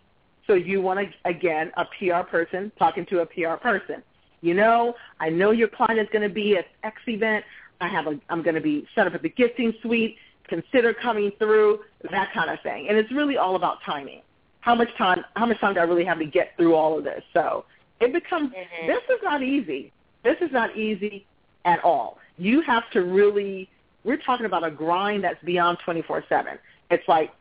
so 0.51 0.55
you 0.55 0.81
want 0.81 0.99
to 0.99 1.29
again 1.29 1.71
a 1.77 1.85
PR 1.97 2.27
person 2.29 2.73
talking 2.77 3.05
to 3.05 3.21
a 3.21 3.25
PR 3.25 3.53
person. 3.53 4.03
You 4.41 4.53
know, 4.53 4.95
I 5.21 5.29
know 5.29 5.51
your 5.51 5.69
client 5.69 5.97
is 5.97 6.09
going 6.11 6.27
to 6.27 6.33
be 6.33 6.57
at 6.57 6.65
X 6.83 6.97
event. 7.07 7.45
I 7.79 7.87
have 7.87 8.07
a 8.07 8.19
I'm 8.29 8.43
going 8.43 8.55
to 8.55 8.61
be 8.61 8.85
set 8.93 9.07
up 9.07 9.13
at 9.13 9.21
the 9.21 9.29
gifting 9.29 9.73
suite. 9.81 10.17
Consider 10.49 10.93
coming 10.93 11.31
through 11.39 11.79
that 12.11 12.33
kind 12.33 12.49
of 12.49 12.59
thing, 12.61 12.89
and 12.89 12.97
it's 12.97 13.09
really 13.13 13.37
all 13.37 13.55
about 13.55 13.77
timing. 13.85 14.21
How 14.59 14.75
much 14.75 14.89
time? 14.97 15.23
How 15.37 15.45
much 15.45 15.59
time 15.61 15.75
do 15.75 15.79
I 15.79 15.83
really 15.83 16.03
have 16.03 16.19
to 16.19 16.25
get 16.25 16.57
through 16.57 16.75
all 16.75 16.97
of 16.97 17.05
this? 17.05 17.23
So 17.31 17.63
it 18.01 18.11
becomes 18.11 18.51
mm-hmm. 18.51 18.87
this 18.87 19.03
is 19.09 19.23
not 19.23 19.41
easy. 19.41 19.93
This 20.25 20.35
is 20.41 20.51
not 20.51 20.75
easy 20.75 21.25
at 21.63 21.81
all. 21.81 22.17
You 22.37 22.59
have 22.61 22.89
to 22.91 23.03
really 23.03 23.69
we're 24.03 24.17
talking 24.17 24.45
about 24.45 24.65
a 24.65 24.71
grind 24.71 25.23
that's 25.23 25.41
beyond 25.45 25.77
24/7. 25.85 26.57
It's 26.89 27.07
like 27.07 27.31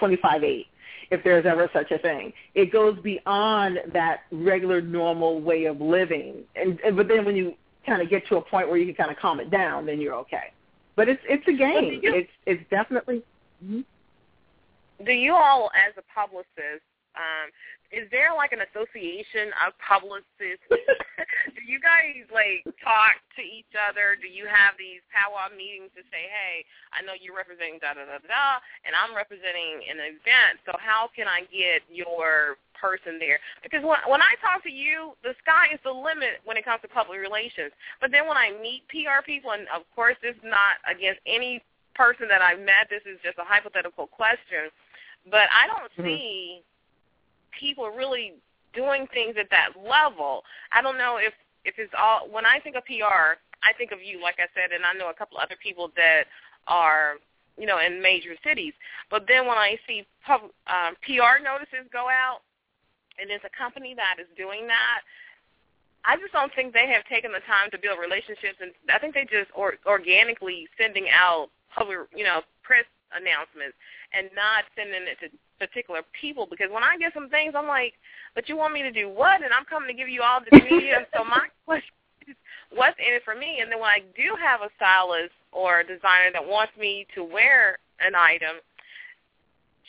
25/8 0.00 0.66
if 1.10 1.24
there's 1.24 1.46
ever 1.46 1.70
such 1.72 1.90
a 1.90 1.98
thing. 1.98 2.32
It 2.54 2.72
goes 2.72 2.98
beyond 3.00 3.80
that 3.92 4.20
regular 4.30 4.80
normal 4.80 5.40
way 5.40 5.64
of 5.64 5.80
living. 5.80 6.44
And, 6.56 6.78
and 6.84 6.96
but 6.96 7.08
then 7.08 7.24
when 7.24 7.36
you 7.36 7.54
kind 7.86 8.02
of 8.02 8.10
get 8.10 8.26
to 8.28 8.36
a 8.36 8.42
point 8.42 8.68
where 8.68 8.76
you 8.76 8.86
can 8.86 8.94
kind 8.94 9.10
of 9.10 9.16
calm 9.16 9.40
it 9.40 9.50
down, 9.50 9.86
then 9.86 10.00
you're 10.00 10.14
okay. 10.16 10.52
But 10.96 11.08
it's 11.08 11.22
it's 11.28 11.46
a 11.46 11.52
game. 11.52 12.00
You, 12.02 12.14
it's 12.14 12.30
it's 12.44 12.62
definitely. 12.70 13.22
Mm-hmm. 13.64 13.80
Do 15.04 15.12
you 15.12 15.34
all, 15.34 15.70
as 15.76 15.94
a 15.96 16.02
publicist, 16.12 16.82
um, 17.14 17.50
is 17.90 18.04
there 18.12 18.36
like 18.36 18.52
an 18.52 18.60
association 18.68 19.48
of 19.64 19.72
publicists? 19.80 20.68
do 21.56 21.62
you 21.64 21.80
guys 21.80 22.20
like 22.28 22.60
talk 22.84 23.16
to 23.36 23.42
each 23.42 23.72
other? 23.72 24.12
Do 24.20 24.28
you 24.28 24.44
have 24.44 24.76
these 24.76 25.00
powwow 25.08 25.48
meetings 25.48 25.88
to 25.96 26.04
say, 26.12 26.28
hey, 26.28 26.68
I 26.92 27.00
know 27.00 27.16
you're 27.16 27.36
representing 27.36 27.80
da 27.80 27.96
da 27.96 28.04
da 28.04 28.20
da, 28.20 28.60
and 28.84 28.92
I'm 28.92 29.16
representing 29.16 29.88
an 29.88 30.04
event, 30.04 30.60
so 30.68 30.76
how 30.76 31.08
can 31.16 31.24
I 31.24 31.48
get 31.48 31.80
your 31.88 32.60
person 32.76 33.16
there? 33.16 33.40
Because 33.64 33.80
when 33.80 34.04
when 34.04 34.20
I 34.20 34.36
talk 34.44 34.60
to 34.68 34.72
you, 34.72 35.16
the 35.24 35.32
sky 35.40 35.72
is 35.72 35.80
the 35.80 35.94
limit 35.94 36.44
when 36.44 36.60
it 36.60 36.68
comes 36.68 36.84
to 36.84 36.90
public 36.92 37.16
relations. 37.16 37.72
But 38.04 38.12
then 38.12 38.28
when 38.28 38.36
I 38.36 38.52
meet 38.60 38.84
PR 38.92 39.24
people, 39.24 39.56
and 39.56 39.64
of 39.72 39.88
course 39.96 40.20
this 40.20 40.36
is 40.36 40.44
not 40.44 40.76
against 40.84 41.24
any 41.24 41.64
person 41.96 42.28
that 42.28 42.44
I've 42.44 42.60
met, 42.60 42.92
this 42.92 43.02
is 43.08 43.16
just 43.24 43.40
a 43.40 43.48
hypothetical 43.48 44.06
question, 44.12 44.68
but 45.32 45.48
I 45.48 45.64
don't 45.66 45.88
mm-hmm. 45.96 46.04
see 46.04 46.62
people 47.58 47.88
really 47.90 48.34
doing 48.74 49.06
things 49.12 49.34
at 49.38 49.50
that 49.50 49.70
level. 49.76 50.42
I 50.72 50.82
don't 50.82 50.98
know 50.98 51.18
if 51.18 51.32
if 51.64 51.74
it's 51.78 51.92
all 51.98 52.28
when 52.30 52.46
I 52.46 52.60
think 52.60 52.76
of 52.76 52.84
PR, 52.84 53.36
I 53.62 53.72
think 53.76 53.92
of 53.92 53.98
you, 54.02 54.22
like 54.22 54.36
I 54.38 54.46
said, 54.54 54.72
and 54.72 54.84
I 54.84 54.92
know 54.92 55.10
a 55.10 55.14
couple 55.14 55.38
other 55.38 55.56
people 55.60 55.90
that 55.96 56.24
are 56.66 57.16
you 57.58 57.66
know 57.66 57.78
in 57.78 58.00
major 58.00 58.34
cities. 58.44 58.72
But 59.10 59.26
then 59.26 59.46
when 59.46 59.58
I 59.58 59.78
see 59.86 60.06
pub, 60.24 60.42
um, 60.66 60.94
PR 61.02 61.42
notices 61.42 61.90
go 61.92 62.06
out, 62.08 62.40
and 63.20 63.28
there's 63.28 63.44
a 63.44 63.56
company 63.56 63.94
that 63.94 64.16
is 64.20 64.28
doing 64.36 64.66
that. 64.68 65.02
I 66.04 66.16
just 66.16 66.32
don't 66.32 66.54
think 66.54 66.72
they 66.72 66.88
have 66.88 67.04
taken 67.04 67.32
the 67.32 67.44
time 67.44 67.70
to 67.72 67.78
build 67.78 67.98
relationships, 67.98 68.62
and 68.62 68.70
I 68.88 68.98
think 68.98 69.14
they 69.14 69.24
just 69.24 69.50
or, 69.54 69.74
organically 69.84 70.68
sending 70.80 71.06
out 71.12 71.50
public, 71.74 72.08
you 72.14 72.24
know, 72.24 72.40
press 72.62 72.84
announcements 73.14 73.76
and 74.12 74.28
not 74.34 74.68
sending 74.76 75.06
it 75.06 75.18
to 75.20 75.28
particular 75.58 76.02
people 76.14 76.46
because 76.48 76.70
when 76.70 76.82
I 76.82 76.96
get 76.98 77.14
some 77.14 77.28
things, 77.28 77.54
I'm 77.56 77.66
like, 77.66 77.94
but 78.34 78.48
you 78.48 78.56
want 78.56 78.74
me 78.74 78.82
to 78.82 78.92
do 78.92 79.08
what? 79.08 79.42
And 79.42 79.52
I'm 79.52 79.64
coming 79.64 79.88
to 79.88 79.96
give 79.96 80.08
you 80.08 80.22
all 80.22 80.40
this 80.40 80.54
media. 80.62 81.06
so 81.16 81.24
my 81.24 81.48
question 81.64 81.92
is, 82.28 82.36
what's 82.72 82.98
in 82.98 83.14
it 83.14 83.24
for 83.24 83.34
me? 83.34 83.60
And 83.60 83.70
then 83.72 83.80
when 83.80 83.90
I 83.90 84.04
do 84.14 84.36
have 84.36 84.60
a 84.60 84.70
stylist 84.76 85.34
or 85.52 85.80
a 85.80 85.86
designer 85.86 86.30
that 86.32 86.44
wants 86.44 86.72
me 86.78 87.06
to 87.14 87.24
wear 87.24 87.78
an 88.00 88.14
item, 88.14 88.60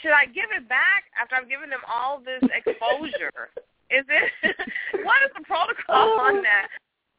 should 0.02 0.16
I 0.16 0.26
give 0.26 0.48
it 0.56 0.68
back 0.70 1.12
after 1.20 1.36
I've 1.36 1.52
given 1.52 1.70
them 1.70 1.84
all 1.84 2.24
this 2.24 2.42
exposure? 2.56 3.52
is 3.90 4.06
it? 4.08 4.30
what 5.06 5.18
is 5.26 5.34
the 5.36 5.44
protocol 5.46 6.22
on 6.22 6.42
that? 6.44 6.70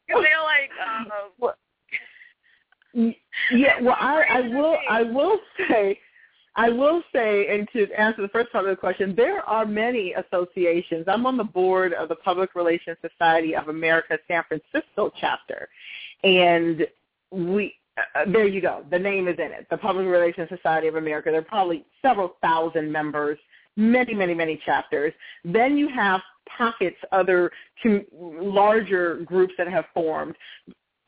Because 0.07 0.23
they're 0.23 0.43
like, 0.43 0.71
uh, 0.79 1.53
yeah. 2.95 3.81
Well, 3.81 3.97
I, 4.01 4.23
I 4.29 4.41
will. 4.49 4.77
I 4.89 5.03
will 5.03 5.39
say 5.69 5.99
I 6.57 6.69
will 6.69 7.03
say, 7.13 7.47
and 7.49 7.69
to 7.73 7.91
answer 7.99 8.23
the 8.23 8.29
first 8.29 8.51
part 8.51 8.65
of 8.65 8.71
the 8.71 8.77
question, 8.77 9.15
there 9.17 9.41
are 9.49 9.65
many 9.65 10.15
associations. 10.15 11.05
I'm 11.07 11.25
on 11.25 11.37
the 11.37 11.45
board 11.45 11.93
of 11.95 12.09
the 12.09 12.17
Public 12.17 12.55
Relations 12.55 12.97
Society 13.01 13.55
of 13.55 13.69
America 13.69 14.19
San 14.27 14.43
Francisco 14.49 15.13
chapter, 15.21 15.69
and 16.25 16.87
we 17.31 17.75
uh, 17.97 18.25
there 18.27 18.47
you 18.47 18.61
go. 18.61 18.85
The 18.91 18.99
name 18.99 19.29
is 19.29 19.37
in 19.39 19.53
it. 19.53 19.67
The 19.71 19.77
Public 19.77 20.07
Relations 20.07 20.49
Society 20.49 20.89
of 20.89 20.97
America. 20.97 21.31
There 21.31 21.41
are 21.41 21.45
probably 21.45 21.85
several 22.03 22.37
thousand 22.43 22.91
members, 22.91 23.39
many, 23.77 24.15
many, 24.15 24.35
many 24.35 24.61
chapters. 24.65 25.13
Then 25.45 25.77
you 25.77 25.89
have 25.89 26.21
pockets, 26.57 26.97
other 27.13 27.51
com- 27.83 28.07
larger 28.13 29.21
groups 29.25 29.55
that 29.57 29.69
have 29.69 29.85
formed. 29.95 30.35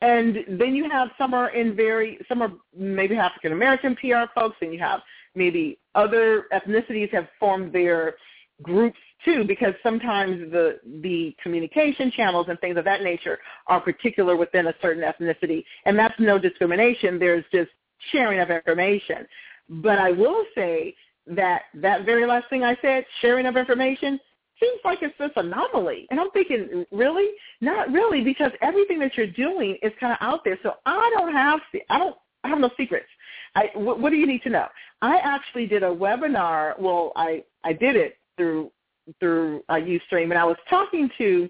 And 0.02 0.44
then 0.58 0.74
you 0.74 0.90
have 0.90 1.10
some 1.16 1.32
are 1.32 1.50
in 1.50 1.76
very, 1.76 2.18
some 2.28 2.42
are 2.42 2.52
maybe 2.76 3.16
African 3.16 3.52
American 3.52 3.94
PR 3.94 4.24
folks, 4.34 4.56
and 4.60 4.72
you 4.72 4.80
have 4.80 5.00
maybe 5.36 5.78
other 5.94 6.46
ethnicities 6.52 7.10
have 7.14 7.28
formed 7.38 7.72
their 7.72 8.16
groups 8.62 8.98
too 9.24 9.44
because 9.44 9.74
sometimes 9.82 10.50
the 10.50 10.80
the 11.02 11.34
communication 11.40 12.10
channels 12.10 12.46
and 12.48 12.58
things 12.60 12.76
of 12.76 12.84
that 12.84 13.02
nature 13.02 13.38
are 13.68 13.80
particular 13.80 14.36
within 14.36 14.66
a 14.66 14.74
certain 14.82 15.04
ethnicity. 15.04 15.64
And 15.86 15.96
that's 15.96 16.18
no 16.18 16.36
discrimination. 16.36 17.20
There's 17.20 17.44
just 17.52 17.70
sharing 18.10 18.40
of 18.40 18.50
information. 18.50 19.26
But 19.68 19.98
i 19.98 20.10
will 20.10 20.44
say 20.56 20.94
that 21.28 21.62
that 21.74 22.04
very 22.04 22.26
last 22.26 22.50
thing 22.50 22.64
i 22.64 22.76
said 22.82 23.06
sharing 23.20 23.46
of 23.46 23.56
information 23.56 24.18
seems 24.62 24.80
like 24.84 25.00
it's 25.02 25.16
this 25.18 25.30
anomaly 25.36 26.06
and 26.10 26.20
i'm 26.20 26.30
thinking 26.30 26.86
really 26.92 27.28
not 27.60 27.90
really 27.90 28.22
because 28.22 28.52
everything 28.62 28.98
that 28.98 29.16
you're 29.16 29.26
doing 29.26 29.76
is 29.82 29.92
kind 29.98 30.12
of 30.12 30.18
out 30.20 30.44
there 30.44 30.58
so 30.62 30.74
i 30.86 31.10
don't 31.16 31.32
have 31.32 31.60
i 31.90 31.98
don't 31.98 32.16
I 32.44 32.48
have 32.48 32.58
no 32.58 32.70
secrets. 32.76 33.06
I, 33.54 33.70
what, 33.74 34.00
what 34.00 34.10
do 34.10 34.16
you 34.16 34.26
need 34.26 34.42
to 34.42 34.50
know? 34.50 34.66
I 35.00 35.18
actually 35.18 35.66
did 35.66 35.82
a 35.82 35.88
webinar. 35.88 36.78
Well, 36.78 37.12
I, 37.16 37.44
I 37.64 37.72
did 37.72 37.96
it 37.96 38.18
through 38.36 38.70
through 39.18 39.64
uh, 39.68 39.74
Ustream, 39.74 40.30
and 40.30 40.38
I 40.38 40.44
was 40.44 40.56
talking 40.70 41.10
to 41.18 41.48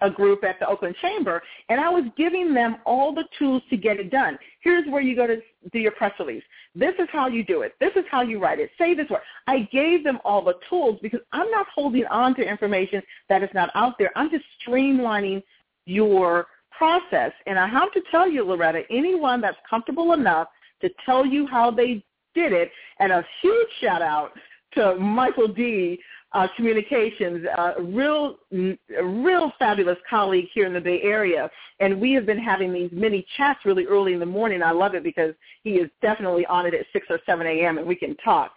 a 0.00 0.10
group 0.10 0.44
at 0.44 0.58
the 0.58 0.68
Oakland 0.68 0.94
Chamber, 1.00 1.42
and 1.68 1.80
I 1.80 1.88
was 1.88 2.04
giving 2.16 2.54
them 2.54 2.76
all 2.86 3.14
the 3.14 3.24
tools 3.38 3.62
to 3.70 3.76
get 3.76 3.98
it 3.98 4.10
done. 4.10 4.38
Here's 4.60 4.86
where 4.88 5.02
you 5.02 5.16
go 5.16 5.26
to 5.26 5.40
do 5.72 5.78
your 5.78 5.92
press 5.92 6.12
release. 6.18 6.42
This 6.74 6.94
is 6.98 7.08
how 7.10 7.26
you 7.26 7.44
do 7.44 7.62
it. 7.62 7.74
This 7.80 7.92
is 7.96 8.04
how 8.10 8.22
you 8.22 8.38
write 8.38 8.60
it. 8.60 8.70
Say 8.78 8.94
this 8.94 9.08
word. 9.10 9.22
I 9.46 9.68
gave 9.72 10.04
them 10.04 10.18
all 10.24 10.42
the 10.44 10.54
tools 10.68 10.98
because 11.02 11.20
I'm 11.32 11.50
not 11.50 11.66
holding 11.74 12.06
on 12.06 12.34
to 12.36 12.42
information 12.42 13.02
that 13.28 13.42
is 13.42 13.50
not 13.54 13.70
out 13.74 13.98
there. 13.98 14.10
I'm 14.16 14.30
just 14.30 14.44
streamlining 14.66 15.42
your 15.86 16.46
process. 16.70 17.32
And 17.46 17.58
I 17.58 17.66
have 17.66 17.92
to 17.92 18.00
tell 18.10 18.30
you, 18.30 18.44
Loretta, 18.44 18.82
anyone 18.90 19.40
that's 19.40 19.56
comfortable 19.68 20.12
enough 20.12 20.48
to 20.80 20.90
tell 21.04 21.26
you 21.26 21.46
how 21.46 21.70
they 21.72 22.04
did 22.34 22.52
it, 22.52 22.70
and 23.00 23.10
a 23.10 23.24
huge 23.42 23.68
shout 23.80 24.02
out 24.02 24.30
to 24.74 24.94
Michael 24.96 25.48
D. 25.48 25.98
Uh, 26.32 26.46
Communications, 26.56 27.46
uh, 27.56 27.72
real, 27.80 28.36
a 28.52 29.02
real 29.02 29.50
fabulous 29.58 29.96
colleague 30.10 30.44
here 30.52 30.66
in 30.66 30.74
the 30.74 30.80
Bay 30.80 31.00
Area, 31.02 31.48
and 31.80 31.98
we 31.98 32.12
have 32.12 32.26
been 32.26 32.38
having 32.38 32.70
these 32.70 32.90
mini 32.92 33.26
chats 33.38 33.60
really 33.64 33.86
early 33.86 34.12
in 34.12 34.20
the 34.20 34.26
morning. 34.26 34.62
I 34.62 34.72
love 34.72 34.94
it 34.94 35.02
because 35.02 35.32
he 35.64 35.72
is 35.82 35.88
definitely 36.02 36.44
on 36.44 36.66
it 36.66 36.74
at 36.74 36.84
six 36.92 37.06
or 37.08 37.18
seven 37.24 37.46
a.m. 37.46 37.78
and 37.78 37.86
we 37.86 37.96
can 37.96 38.14
talk. 38.16 38.52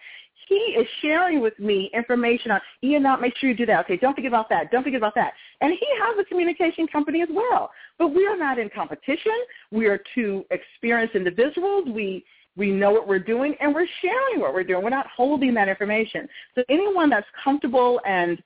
he 0.49 0.55
is 0.55 0.88
sharing 1.01 1.39
with 1.39 1.57
me 1.60 1.89
information 1.93 2.51
on, 2.51 2.60
Y'Anad, 2.84 3.01
not 3.01 3.21
make 3.21 3.38
sure 3.38 3.49
you 3.49 3.55
do 3.55 3.65
that. 3.65 3.86
Okay, 3.86 3.95
don't 3.95 4.15
forget 4.15 4.27
about 4.31 4.49
that. 4.49 4.69
Don't 4.71 4.84
forget 4.84 4.97
about 4.97 5.15
that. 5.15 5.34
And 5.62 5.71
he 5.71 5.88
has 6.01 6.17
a 6.19 6.25
communication 6.25 6.88
company 6.88 7.21
as 7.21 7.29
well. 7.31 7.71
But 7.97 8.10
we 8.10 8.27
are 8.27 8.38
not 8.38 8.60
in 8.60 8.69
competition. 8.69 9.38
We 9.71 9.88
are 9.88 9.99
two 10.13 10.45
experienced 10.51 11.15
individuals. 11.15 11.86
We 11.88 12.25
we 12.58 12.72
know 12.72 12.92
what 12.92 13.08
we're 13.08 13.20
doing, 13.20 13.56
and 13.60 13.74
we're 13.74 13.88
sharing 14.02 14.42
what 14.42 14.54
we're 14.54 14.64
doing. 14.64 14.84
We're 14.84 14.90
not 14.90 15.08
holding 15.08 15.54
that 15.54 15.70
information. 15.70 16.28
So 16.56 16.64
anyone 16.70 17.10
that's 17.10 17.28
comfortable 17.44 18.02
and 18.06 18.42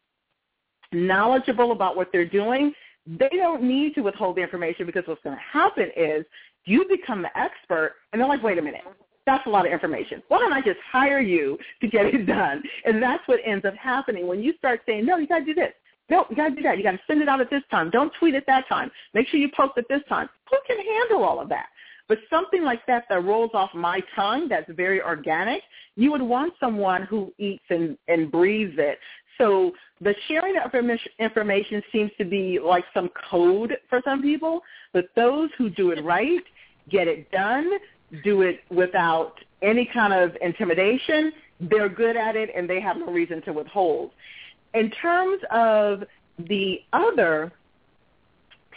knowledgeable 0.91 1.71
about 1.71 1.95
what 1.95 2.09
they're 2.11 2.27
doing, 2.27 2.73
they 3.07 3.29
don't 3.33 3.63
need 3.63 3.95
to 3.95 4.01
withhold 4.01 4.37
the 4.37 4.41
information 4.41 4.85
because 4.85 5.03
what's 5.07 5.21
going 5.23 5.35
to 5.35 5.41
happen 5.41 5.89
is 5.95 6.25
you 6.65 6.85
become 6.89 7.21
the 7.21 7.37
expert, 7.37 7.95
and 8.11 8.21
they're 8.21 8.29
like, 8.29 8.43
wait 8.43 8.57
a 8.57 8.61
minute, 8.61 8.81
that's 9.25 9.45
a 9.47 9.49
lot 9.49 9.65
of 9.65 9.71
information. 9.71 10.21
Why 10.27 10.39
don't 10.39 10.53
I 10.53 10.61
just 10.61 10.79
hire 10.91 11.19
you 11.19 11.57
to 11.81 11.87
get 11.87 12.05
it 12.05 12.25
done? 12.25 12.61
And 12.85 13.01
that's 13.01 13.27
what 13.27 13.39
ends 13.45 13.65
up 13.65 13.75
happening 13.75 14.27
when 14.27 14.41
you 14.41 14.53
start 14.57 14.81
saying, 14.85 15.05
no, 15.05 15.17
you 15.17 15.27
got 15.27 15.39
to 15.39 15.45
do 15.45 15.53
this. 15.53 15.73
No, 16.09 16.25
you 16.29 16.35
got 16.35 16.49
to 16.49 16.55
do 16.55 16.61
that. 16.61 16.77
You 16.77 16.83
got 16.83 16.91
to 16.91 16.99
send 17.07 17.21
it 17.23 17.27
out 17.27 17.41
at 17.41 17.49
this 17.49 17.63
time. 17.71 17.89
Don't 17.89 18.13
tweet 18.19 18.35
at 18.35 18.45
that 18.45 18.67
time. 18.69 18.91
Make 19.15 19.27
sure 19.27 19.39
you 19.39 19.49
post 19.57 19.73
at 19.77 19.85
this 19.89 20.01
time. 20.07 20.29
Who 20.51 20.57
can 20.67 20.77
handle 20.77 21.23
all 21.23 21.41
of 21.41 21.49
that? 21.49 21.65
But 22.07 22.19
something 22.29 22.63
like 22.63 22.85
that 22.85 23.05
that 23.09 23.23
rolls 23.23 23.51
off 23.53 23.71
my 23.73 24.01
tongue 24.15 24.47
that's 24.47 24.69
very 24.71 25.01
organic, 25.01 25.61
you 25.95 26.11
would 26.11 26.21
want 26.21 26.53
someone 26.59 27.03
who 27.03 27.33
eats 27.37 27.63
and, 27.69 27.97
and 28.07 28.31
breathes 28.31 28.75
it. 28.77 28.99
So 29.37 29.71
the 30.01 30.13
sharing 30.27 30.55
of 30.57 30.71
information 31.19 31.81
seems 31.91 32.11
to 32.17 32.25
be 32.25 32.59
like 32.59 32.85
some 32.93 33.09
code 33.29 33.75
for 33.89 34.01
some 34.05 34.21
people, 34.21 34.61
but 34.93 35.05
those 35.15 35.49
who 35.57 35.69
do 35.69 35.91
it 35.91 36.03
right, 36.03 36.43
get 36.89 37.07
it 37.07 37.29
done, 37.31 37.69
do 38.23 38.43
it 38.43 38.61
without 38.69 39.33
any 39.61 39.89
kind 39.91 40.13
of 40.13 40.37
intimidation, 40.41 41.31
they're 41.59 41.89
good 41.89 42.15
at 42.15 42.35
it 42.35 42.49
and 42.55 42.69
they 42.69 42.79
have 42.79 42.97
no 42.97 43.07
reason 43.07 43.41
to 43.43 43.53
withhold. 43.53 44.11
In 44.73 44.91
terms 44.91 45.41
of 45.51 46.03
the 46.47 46.79
other 46.93 47.51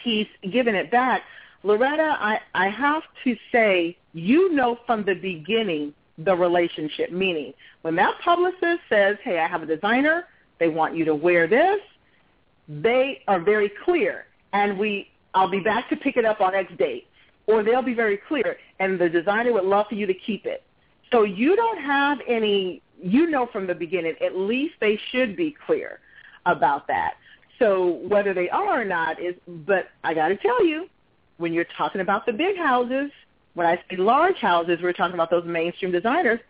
piece, 0.02 0.28
giving 0.52 0.74
it 0.74 0.90
back, 0.90 1.22
Loretta, 1.62 2.16
I, 2.20 2.40
I 2.54 2.68
have 2.68 3.02
to 3.24 3.36
say, 3.50 3.96
you 4.12 4.52
know 4.52 4.78
from 4.86 5.04
the 5.04 5.14
beginning 5.14 5.94
the 6.18 6.34
relationship, 6.34 7.12
meaning 7.12 7.54
when 7.82 7.94
that 7.96 8.14
publicist 8.22 8.80
says, 8.88 9.16
hey, 9.22 9.38
I 9.38 9.46
have 9.46 9.62
a 9.62 9.66
designer, 9.66 10.26
they 10.58 10.68
want 10.68 10.96
you 10.96 11.04
to 11.04 11.14
wear 11.14 11.46
this, 11.46 11.80
they 12.68 13.22
are 13.28 13.40
very 13.40 13.70
clear. 13.84 14.26
And 14.52 14.78
we, 14.78 15.08
I'll 15.34 15.50
be 15.50 15.60
back 15.60 15.88
to 15.90 15.96
pick 15.96 16.16
it 16.16 16.24
up 16.24 16.40
on 16.40 16.54
X 16.54 16.72
date. 16.78 17.06
Or 17.46 17.62
they'll 17.62 17.82
be 17.82 17.94
very 17.94 18.18
clear, 18.18 18.58
and 18.78 18.98
the 18.98 19.08
designer 19.08 19.54
would 19.54 19.64
love 19.64 19.86
for 19.88 19.94
you 19.94 20.06
to 20.06 20.12
keep 20.12 20.44
it. 20.44 20.64
So 21.10 21.22
you 21.22 21.56
don't 21.56 21.80
have 21.80 22.18
any, 22.28 22.82
you 23.00 23.30
know 23.30 23.46
from 23.46 23.66
the 23.66 23.74
beginning, 23.74 24.16
at 24.20 24.36
least 24.36 24.74
they 24.80 25.00
should 25.10 25.34
be 25.34 25.56
clear 25.66 26.00
about 26.44 26.86
that. 26.88 27.14
So 27.58 28.00
whether 28.06 28.34
they 28.34 28.50
are 28.50 28.82
or 28.82 28.84
not 28.84 29.18
is, 29.18 29.34
but 29.46 29.88
I 30.04 30.12
got 30.12 30.28
to 30.28 30.36
tell 30.36 30.62
you, 30.62 30.90
when 31.38 31.52
you're 31.52 31.66
talking 31.76 32.00
about 32.00 32.26
the 32.26 32.32
big 32.32 32.56
houses, 32.56 33.10
when 33.54 33.66
I 33.66 33.76
say 33.90 33.96
large 33.96 34.36
houses, 34.36 34.78
we're 34.82 34.92
talking 34.92 35.14
about 35.14 35.30
those 35.30 35.44
mainstream 35.44 35.90
designers, 35.90 36.40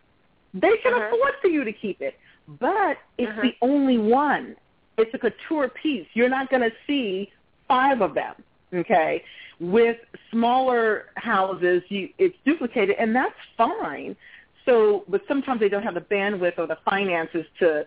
they 0.53 0.77
can 0.83 0.95
uh-huh. 0.95 1.07
afford 1.07 1.35
for 1.41 1.49
you 1.49 1.65
to 1.65 1.73
keep 1.73 2.01
it. 2.01 2.15
But 2.61 2.99
it's 3.17 3.31
uh-huh. 3.31 3.43
the 3.43 3.55
only 3.63 3.99
one. 3.99 4.57
It's 4.97 5.13
a 5.15 5.19
couture 5.19 5.69
piece. 5.69 6.07
You're 6.15 6.29
not 6.29 6.51
going 6.51 6.63
to 6.63 6.73
see 6.87 7.31
five 7.69 8.01
of 8.01 8.15
them, 8.15 8.35
okay? 8.75 9.23
With 9.61 9.99
smaller 10.31 11.07
houses, 11.15 11.83
you, 11.89 12.09
it's 12.19 12.37
duplicated, 12.45 12.97
and 12.99 13.15
that's 13.15 13.35
fine. 13.57 14.17
So, 14.65 15.05
but 15.09 15.23
sometimes 15.29 15.61
they 15.61 15.69
don't 15.69 15.83
have 15.83 15.95
the 15.95 16.01
bandwidth 16.01 16.59
or 16.59 16.67
the 16.67 16.79
finances 16.85 17.47
to 17.61 17.87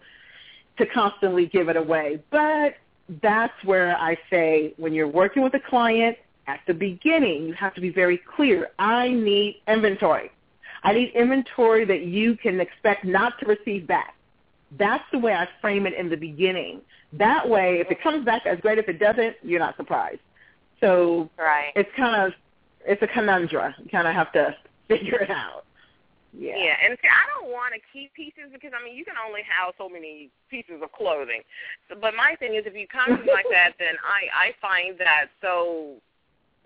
to 0.77 0.85
constantly 0.85 1.45
give 1.45 1.69
it 1.69 1.75
away. 1.75 2.23
But 2.31 2.75
that's 3.21 3.53
where 3.65 3.95
I 3.97 4.17
say 4.29 4.73
when 4.77 4.93
you're 4.93 5.07
working 5.07 5.43
with 5.43 5.53
a 5.53 5.59
client, 5.59 6.17
at 6.51 6.59
the 6.67 6.73
beginning, 6.73 7.47
you 7.47 7.53
have 7.53 7.73
to 7.75 7.81
be 7.81 7.89
very 7.89 8.17
clear. 8.35 8.69
I 8.77 9.09
need 9.09 9.61
inventory. 9.67 10.31
I 10.83 10.93
need 10.93 11.11
inventory 11.13 11.85
that 11.85 12.01
you 12.01 12.35
can 12.35 12.59
expect 12.59 13.05
not 13.05 13.39
to 13.39 13.45
receive 13.45 13.87
back. 13.87 14.15
That's 14.77 15.03
the 15.11 15.19
way 15.19 15.33
I 15.33 15.47
frame 15.61 15.85
it 15.85 15.93
in 15.93 16.09
the 16.09 16.17
beginning. 16.17 16.81
That 17.13 17.47
way, 17.47 17.79
if 17.79 17.91
it 17.91 18.01
comes 18.01 18.25
back, 18.25 18.45
as 18.45 18.59
great. 18.59 18.77
If 18.77 18.89
it 18.89 18.99
doesn't, 18.99 19.35
you're 19.43 19.59
not 19.59 19.75
surprised. 19.77 20.21
So 20.79 21.29
right. 21.37 21.71
it's 21.75 21.89
kind 21.95 22.15
of 22.25 22.33
it's 22.85 23.01
a 23.01 23.07
conundrum. 23.07 23.73
You 23.79 23.89
kind 23.89 24.07
of 24.07 24.13
have 24.13 24.31
to 24.33 24.55
figure 24.87 25.19
it 25.19 25.29
out. 25.29 25.65
Yeah. 26.33 26.55
Yeah, 26.55 26.75
and 26.83 26.97
see, 27.01 27.09
I 27.11 27.27
don't 27.35 27.51
want 27.51 27.73
to 27.75 27.81
keep 27.91 28.13
pieces 28.13 28.51
because 28.53 28.71
I 28.71 28.83
mean 28.83 28.95
you 28.95 29.03
can 29.03 29.15
only 29.27 29.41
have 29.43 29.73
so 29.77 29.89
many 29.89 30.29
pieces 30.49 30.79
of 30.81 30.91
clothing. 30.93 31.41
So, 31.89 31.95
but 31.99 32.15
my 32.15 32.35
thing 32.39 32.55
is, 32.55 32.63
if 32.65 32.73
you 32.73 32.87
come 32.87 33.17
to 33.17 33.23
me 33.23 33.31
like 33.31 33.51
that, 33.51 33.73
then 33.79 33.95
I 33.99 34.47
I 34.47 34.47
find 34.61 34.97
that 34.99 35.27
so 35.41 35.99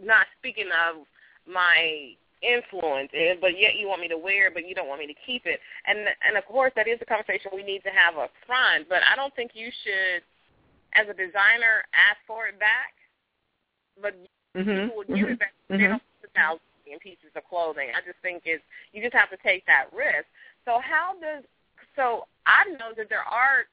not 0.02 0.28
speaking 0.40 0.70
of 0.72 1.06
my 1.48 2.16
influence 2.42 3.10
but 3.42 3.58
yet 3.58 3.76
you 3.76 3.88
want 3.88 4.02
me 4.02 4.08
to 4.08 4.18
wear 4.18 4.48
it, 4.48 4.54
but 4.54 4.68
you 4.68 4.76
don't 4.76 4.88
want 4.88 5.00
me 5.00 5.08
to 5.08 5.18
keep 5.26 5.46
it. 5.46 5.60
And 5.88 6.00
and 6.28 6.38
of 6.38 6.46
course 6.46 6.72
that 6.76 6.88
is 6.88 7.00
a 7.02 7.06
conversation 7.06 7.52
we 7.54 7.64
need 7.64 7.84
to 7.84 7.90
have 7.90 8.18
up 8.18 8.32
front. 8.46 8.90
But 8.90 9.02
I 9.10 9.16
don't 9.16 9.34
think 9.36 9.52
you 9.54 9.70
should, 9.84 10.22
as 10.94 11.10
a 11.10 11.14
designer, 11.14 11.84
ask 11.94 12.20
for 12.28 12.48
it 12.48 12.60
back. 12.60 12.94
But 14.02 14.14
mm-hmm. 14.56 14.70
people 14.70 14.98
would 14.98 15.08
give 15.08 15.18
mm-hmm. 15.18 15.34
it 15.34 15.40
back. 15.40 15.54
They 15.70 15.76
mm-hmm. 15.76 15.98
don't 15.98 16.04
put 16.22 16.32
out 16.36 16.60
in 16.86 17.00
pieces 17.00 17.34
of 17.36 17.44
clothing. 17.50 17.90
I 17.96 18.06
just 18.06 18.20
think 18.22 18.44
it's 18.46 18.64
you 18.94 19.02
just 19.02 19.16
have 19.16 19.30
to 19.32 19.40
take 19.42 19.66
that 19.66 19.90
risk. 19.96 20.30
So 20.66 20.80
how 20.82 21.16
does 21.22 21.44
so 21.96 22.28
I 22.46 22.66
know 22.78 22.94
that 22.98 23.10
there 23.10 23.26
are 23.26 23.66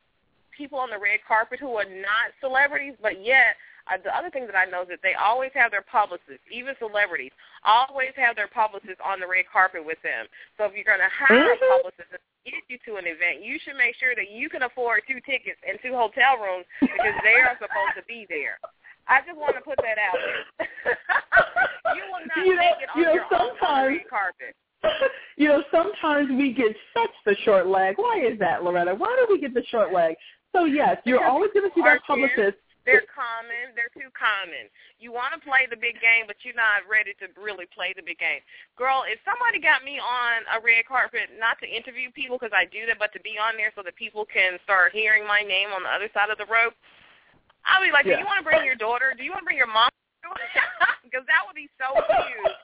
people 0.57 0.79
on 0.79 0.91
the 0.91 0.99
red 0.99 1.21
carpet 1.27 1.59
who 1.59 1.75
are 1.75 1.89
not 1.89 2.33
celebrities, 2.41 2.95
but 3.01 3.25
yet 3.25 3.57
uh, 3.91 3.99
the 4.03 4.15
other 4.15 4.31
thing 4.31 4.47
that 4.47 4.55
I 4.55 4.65
know 4.65 4.83
is 4.83 4.91
that 4.91 5.03
they 5.03 5.15
always 5.15 5.51
have 5.55 5.71
their 5.71 5.83
publicists, 5.83 6.45
even 6.51 6.75
celebrities, 6.79 7.33
always 7.65 8.15
have 8.17 8.37
their 8.37 8.49
publicists 8.49 9.03
on 9.03 9.19
the 9.19 9.27
red 9.27 9.47
carpet 9.51 9.83
with 9.85 9.99
them. 10.03 10.27
So 10.59 10.67
if 10.67 10.73
you're 10.75 10.87
going 10.87 11.03
to 11.03 11.11
hire 11.11 11.35
mm-hmm. 11.35 11.59
a 11.59 11.83
publicist 11.83 12.11
to 12.15 12.19
get 12.47 12.63
you 12.71 12.79
to 12.87 13.03
an 13.03 13.07
event, 13.11 13.43
you 13.43 13.59
should 13.63 13.75
make 13.75 13.99
sure 13.99 14.15
that 14.15 14.31
you 14.31 14.47
can 14.47 14.63
afford 14.63 15.03
two 15.11 15.19
tickets 15.27 15.59
and 15.67 15.79
two 15.83 15.95
hotel 15.95 16.39
rooms 16.39 16.67
because 16.81 17.17
they 17.27 17.43
are 17.43 17.59
supposed 17.59 17.99
to 17.99 18.05
be 18.07 18.27
there. 18.31 18.63
I 19.11 19.19
just 19.27 19.35
want 19.35 19.59
to 19.59 19.63
put 19.67 19.79
that 19.83 19.99
out 19.99 20.15
there. 20.15 20.47
you 21.99 22.05
will 22.07 22.23
not 22.31 22.47
you 22.47 22.55
know, 22.55 22.63
make 22.63 22.79
it 22.79 22.89
on 22.95 22.97
you 22.99 23.05
know, 23.07 23.15
your 23.19 23.27
own 23.35 23.59
on 23.59 23.83
the 23.83 23.99
red 23.99 24.07
carpet. 24.07 24.55
you 25.37 25.49
know, 25.49 25.63
sometimes 25.71 26.31
we 26.31 26.53
get 26.55 26.71
such 26.95 27.11
the 27.27 27.35
short 27.45 27.67
leg. 27.67 27.97
Why 27.99 28.23
is 28.23 28.39
that, 28.39 28.63
Loretta? 28.63 28.95
Why 28.95 29.11
do 29.19 29.33
we 29.33 29.41
get 29.41 29.55
the 29.55 29.65
short 29.71 29.93
leg? 29.93 30.15
So 30.53 30.65
yes, 30.65 30.99
you're 31.05 31.19
because 31.19 31.31
always 31.31 31.51
going 31.55 31.69
to 31.69 31.75
see 31.75 31.83
that 31.83 32.03
publicist 32.07 32.59
they're 32.85 33.07
common. 33.07 33.75
They're 33.79 33.93
too 33.95 34.11
common. 34.15 34.67
You 34.99 35.15
want 35.15 35.35
to 35.35 35.41
play 35.41 35.71
the 35.71 35.79
big 35.79 36.03
game, 36.03 36.27
but 36.27 36.43
you're 36.43 36.59
not 36.59 36.83
ready 36.91 37.15
to 37.23 37.31
really 37.39 37.67
play 37.71 37.95
the 37.95 38.03
big 38.03 38.19
game. 38.19 38.43
Girl, 38.75 39.07
if 39.07 39.23
somebody 39.23 39.63
got 39.63 39.87
me 39.87 40.03
on 40.03 40.43
a 40.51 40.59
red 40.59 40.87
carpet, 40.91 41.31
not 41.39 41.63
to 41.63 41.67
interview 41.67 42.11
people 42.11 42.37
because 42.39 42.55
I 42.55 42.67
do 42.67 42.87
that, 42.91 42.99
but 42.99 43.15
to 43.15 43.21
be 43.23 43.39
on 43.39 43.55
there 43.55 43.71
so 43.79 43.87
that 43.87 43.95
people 43.95 44.27
can 44.27 44.59
start 44.67 44.91
hearing 44.91 45.23
my 45.23 45.47
name 45.47 45.71
on 45.71 45.87
the 45.87 45.93
other 45.93 46.11
side 46.11 46.31
of 46.31 46.39
the 46.43 46.49
rope, 46.51 46.75
I'll 47.63 47.83
be 47.83 47.95
like, 47.95 48.07
yeah. 48.07 48.19
do 48.19 48.27
you 48.27 48.29
want 48.29 48.43
to 48.43 48.47
bring 48.47 48.67
your 48.67 48.79
daughter? 48.79 49.15
Do 49.15 49.23
you 49.23 49.31
want 49.31 49.47
to 49.47 49.49
bring 49.49 49.61
your 49.61 49.71
mom? 49.71 49.91
Because 51.03 51.29
that 51.29 51.45
would 51.45 51.53
be 51.53 51.69
so 51.77 51.93
huge 51.93 52.57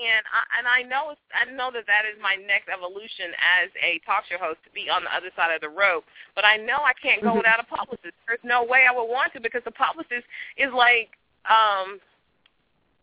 and 0.00 0.24
I, 0.32 0.42
and 0.56 0.64
I 0.64 0.80
know 0.80 1.12
I 1.36 1.44
know 1.52 1.68
that 1.76 1.84
that 1.84 2.08
is 2.08 2.16
my 2.24 2.40
next 2.40 2.72
evolution 2.72 3.36
as 3.36 3.68
a 3.76 4.00
talk 4.08 4.24
show 4.24 4.40
host 4.40 4.64
to 4.64 4.70
be 4.72 4.88
on 4.88 5.04
the 5.04 5.12
other 5.12 5.28
side 5.36 5.52
of 5.52 5.60
the 5.60 5.68
rope. 5.68 6.08
But 6.34 6.48
I 6.48 6.56
know 6.56 6.80
I 6.80 6.96
can't 6.96 7.20
go 7.20 7.36
mm-hmm. 7.36 7.44
without 7.44 7.60
a 7.60 7.68
publicist. 7.68 8.16
There's 8.24 8.42
no 8.42 8.64
way 8.64 8.88
I 8.88 8.92
would 8.96 9.08
want 9.08 9.36
to 9.36 9.40
because 9.40 9.60
the 9.68 9.76
publicist 9.76 10.24
is 10.56 10.72
like 10.72 11.12
um 11.44 12.00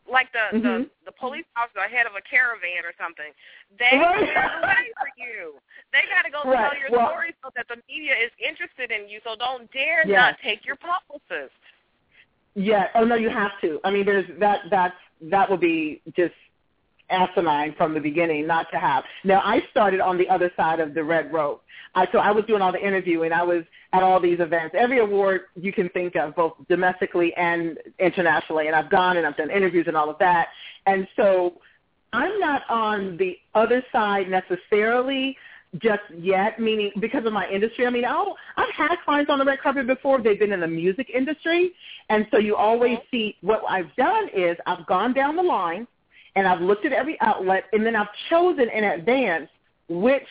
like 0.10 0.34
the 0.34 0.58
mm-hmm. 0.58 0.90
the 0.90 1.14
the 1.14 1.16
police 1.16 1.46
officer 1.54 1.86
ahead 1.86 2.10
of 2.10 2.18
a 2.18 2.24
caravan 2.26 2.82
or 2.82 2.98
something. 2.98 3.30
They 3.78 3.94
right. 3.94 4.26
way 4.26 4.90
for 4.98 5.12
you. 5.22 5.62
They 5.94 6.04
got 6.10 6.26
to 6.26 6.34
go 6.34 6.42
right. 6.50 6.74
tell 6.74 6.76
your 6.80 6.90
well, 6.92 7.14
story 7.14 7.38
so 7.46 7.54
that 7.54 7.70
the 7.70 7.78
media 7.86 8.18
is 8.18 8.34
interested 8.42 8.90
in 8.90 9.06
you. 9.06 9.22
So 9.22 9.38
don't 9.38 9.70
dare 9.70 10.02
not 10.10 10.42
take 10.42 10.66
your 10.66 10.80
publicist. 10.82 11.56
Yeah. 12.58 12.90
Oh 12.96 13.06
no, 13.06 13.16
you 13.16 13.30
have 13.30 13.54
to. 13.62 13.80
I 13.84 13.92
mean, 13.92 14.06
there's 14.06 14.28
that. 14.40 14.66
That's 14.72 14.98
that 15.30 15.50
would 15.50 15.62
be 15.62 16.02
just 16.16 16.34
asinine 17.10 17.74
from 17.78 17.94
the 17.94 18.00
beginning 18.00 18.48
not 18.48 18.70
to 18.72 18.78
have. 18.78 19.04
Now 19.24 19.42
I 19.44 19.62
started 19.72 20.00
on 20.00 20.18
the 20.18 20.28
other 20.30 20.52
side 20.56 20.80
of 20.80 20.94
the 20.94 21.04
red 21.04 21.32
rope. 21.32 21.64
I, 21.96 22.08
so 22.12 22.20
I 22.20 22.32
was 22.32 22.46
doing 22.46 22.62
all 22.62 22.72
the 22.72 22.86
interviewing. 22.86 23.32
I 23.32 23.44
was 23.44 23.64
at 23.94 24.04
all 24.04 24.20
these 24.20 24.40
events, 24.40 24.76
every 24.78 25.00
award 25.00 25.42
you 25.56 25.72
can 25.72 25.90
think 25.90 26.16
of, 26.16 26.36
both 26.36 26.54
domestically 26.70 27.34
and 27.36 27.78
internationally. 28.00 28.68
And 28.68 28.76
I've 28.76 28.90
gone 28.90 29.18
and 29.18 29.26
I've 29.26 29.38
done 29.38 29.50
interviews 29.50 29.86
and 29.88 29.96
all 29.96 30.10
of 30.10 30.20
that. 30.20 30.50
And 30.86 31.08
so 31.16 31.56
I'm 32.14 32.40
not 32.40 32.64
on 32.70 33.18
the 33.18 33.38
other 33.56 33.84
side 33.92 34.30
necessarily 34.30 35.38
just 35.80 36.04
yet, 36.18 36.60
meaning 36.60 36.92
because 37.00 37.26
of 37.26 37.34
my 37.34 37.50
industry. 37.50 37.86
I 37.86 37.90
mean, 37.90 38.06
I'll, 38.06 38.36
I've 38.56 38.74
had 38.74 38.96
clients 39.04 39.30
on 39.30 39.40
the 39.40 39.46
red 39.46 39.60
carpet 39.62 39.88
before. 39.88 40.22
They've 40.22 40.40
been 40.40 40.54
in 40.54 40.62
the 40.62 40.68
music 40.68 41.10
industry. 41.14 41.72
And 42.10 42.28
so 42.32 42.38
you 42.38 42.56
always 42.56 42.98
uh-huh. 42.98 43.08
see 43.12 43.36
what 43.42 43.64
I've 43.68 43.94
done 43.96 44.30
is 44.36 44.58
I've 44.66 44.86
gone 44.86 45.14
down 45.14 45.36
the 45.36 45.44
line 45.44 45.88
and 46.36 46.48
I've 46.48 46.62
looked 46.62 46.86
at 46.86 46.94
every 46.94 47.20
outlet, 47.22 47.66
and 47.74 47.86
then 47.86 47.96
I've 47.96 48.08
chosen 48.30 48.70
in 48.70 48.84
advance 48.84 49.50
which 49.90 50.28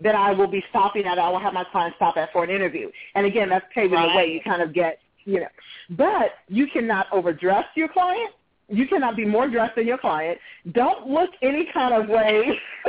that 0.00 0.14
I 0.14 0.32
will 0.32 0.46
be 0.46 0.62
stopping 0.70 1.04
at. 1.06 1.18
I 1.18 1.28
will 1.28 1.40
have 1.40 1.54
my 1.54 1.64
clients 1.64 1.96
stop 1.96 2.16
at 2.16 2.32
for 2.32 2.44
an 2.44 2.50
interview. 2.50 2.90
And 3.14 3.26
again, 3.26 3.48
that's 3.48 3.66
paving 3.74 3.92
right. 3.92 4.12
the 4.12 4.16
way. 4.16 4.26
You 4.32 4.40
kind 4.42 4.62
of 4.62 4.72
get, 4.72 4.98
you 5.24 5.40
know, 5.40 5.48
but 5.90 6.32
you 6.48 6.66
cannot 6.68 7.06
overdress 7.12 7.64
your 7.74 7.88
client. 7.88 8.30
You 8.70 8.86
cannot 8.86 9.16
be 9.16 9.24
more 9.24 9.48
dressed 9.48 9.76
than 9.76 9.86
your 9.86 9.96
client. 9.96 10.38
Don't 10.72 11.08
look 11.08 11.30
any 11.40 11.66
kind 11.72 11.94
of 11.94 12.10
way, 12.10 12.44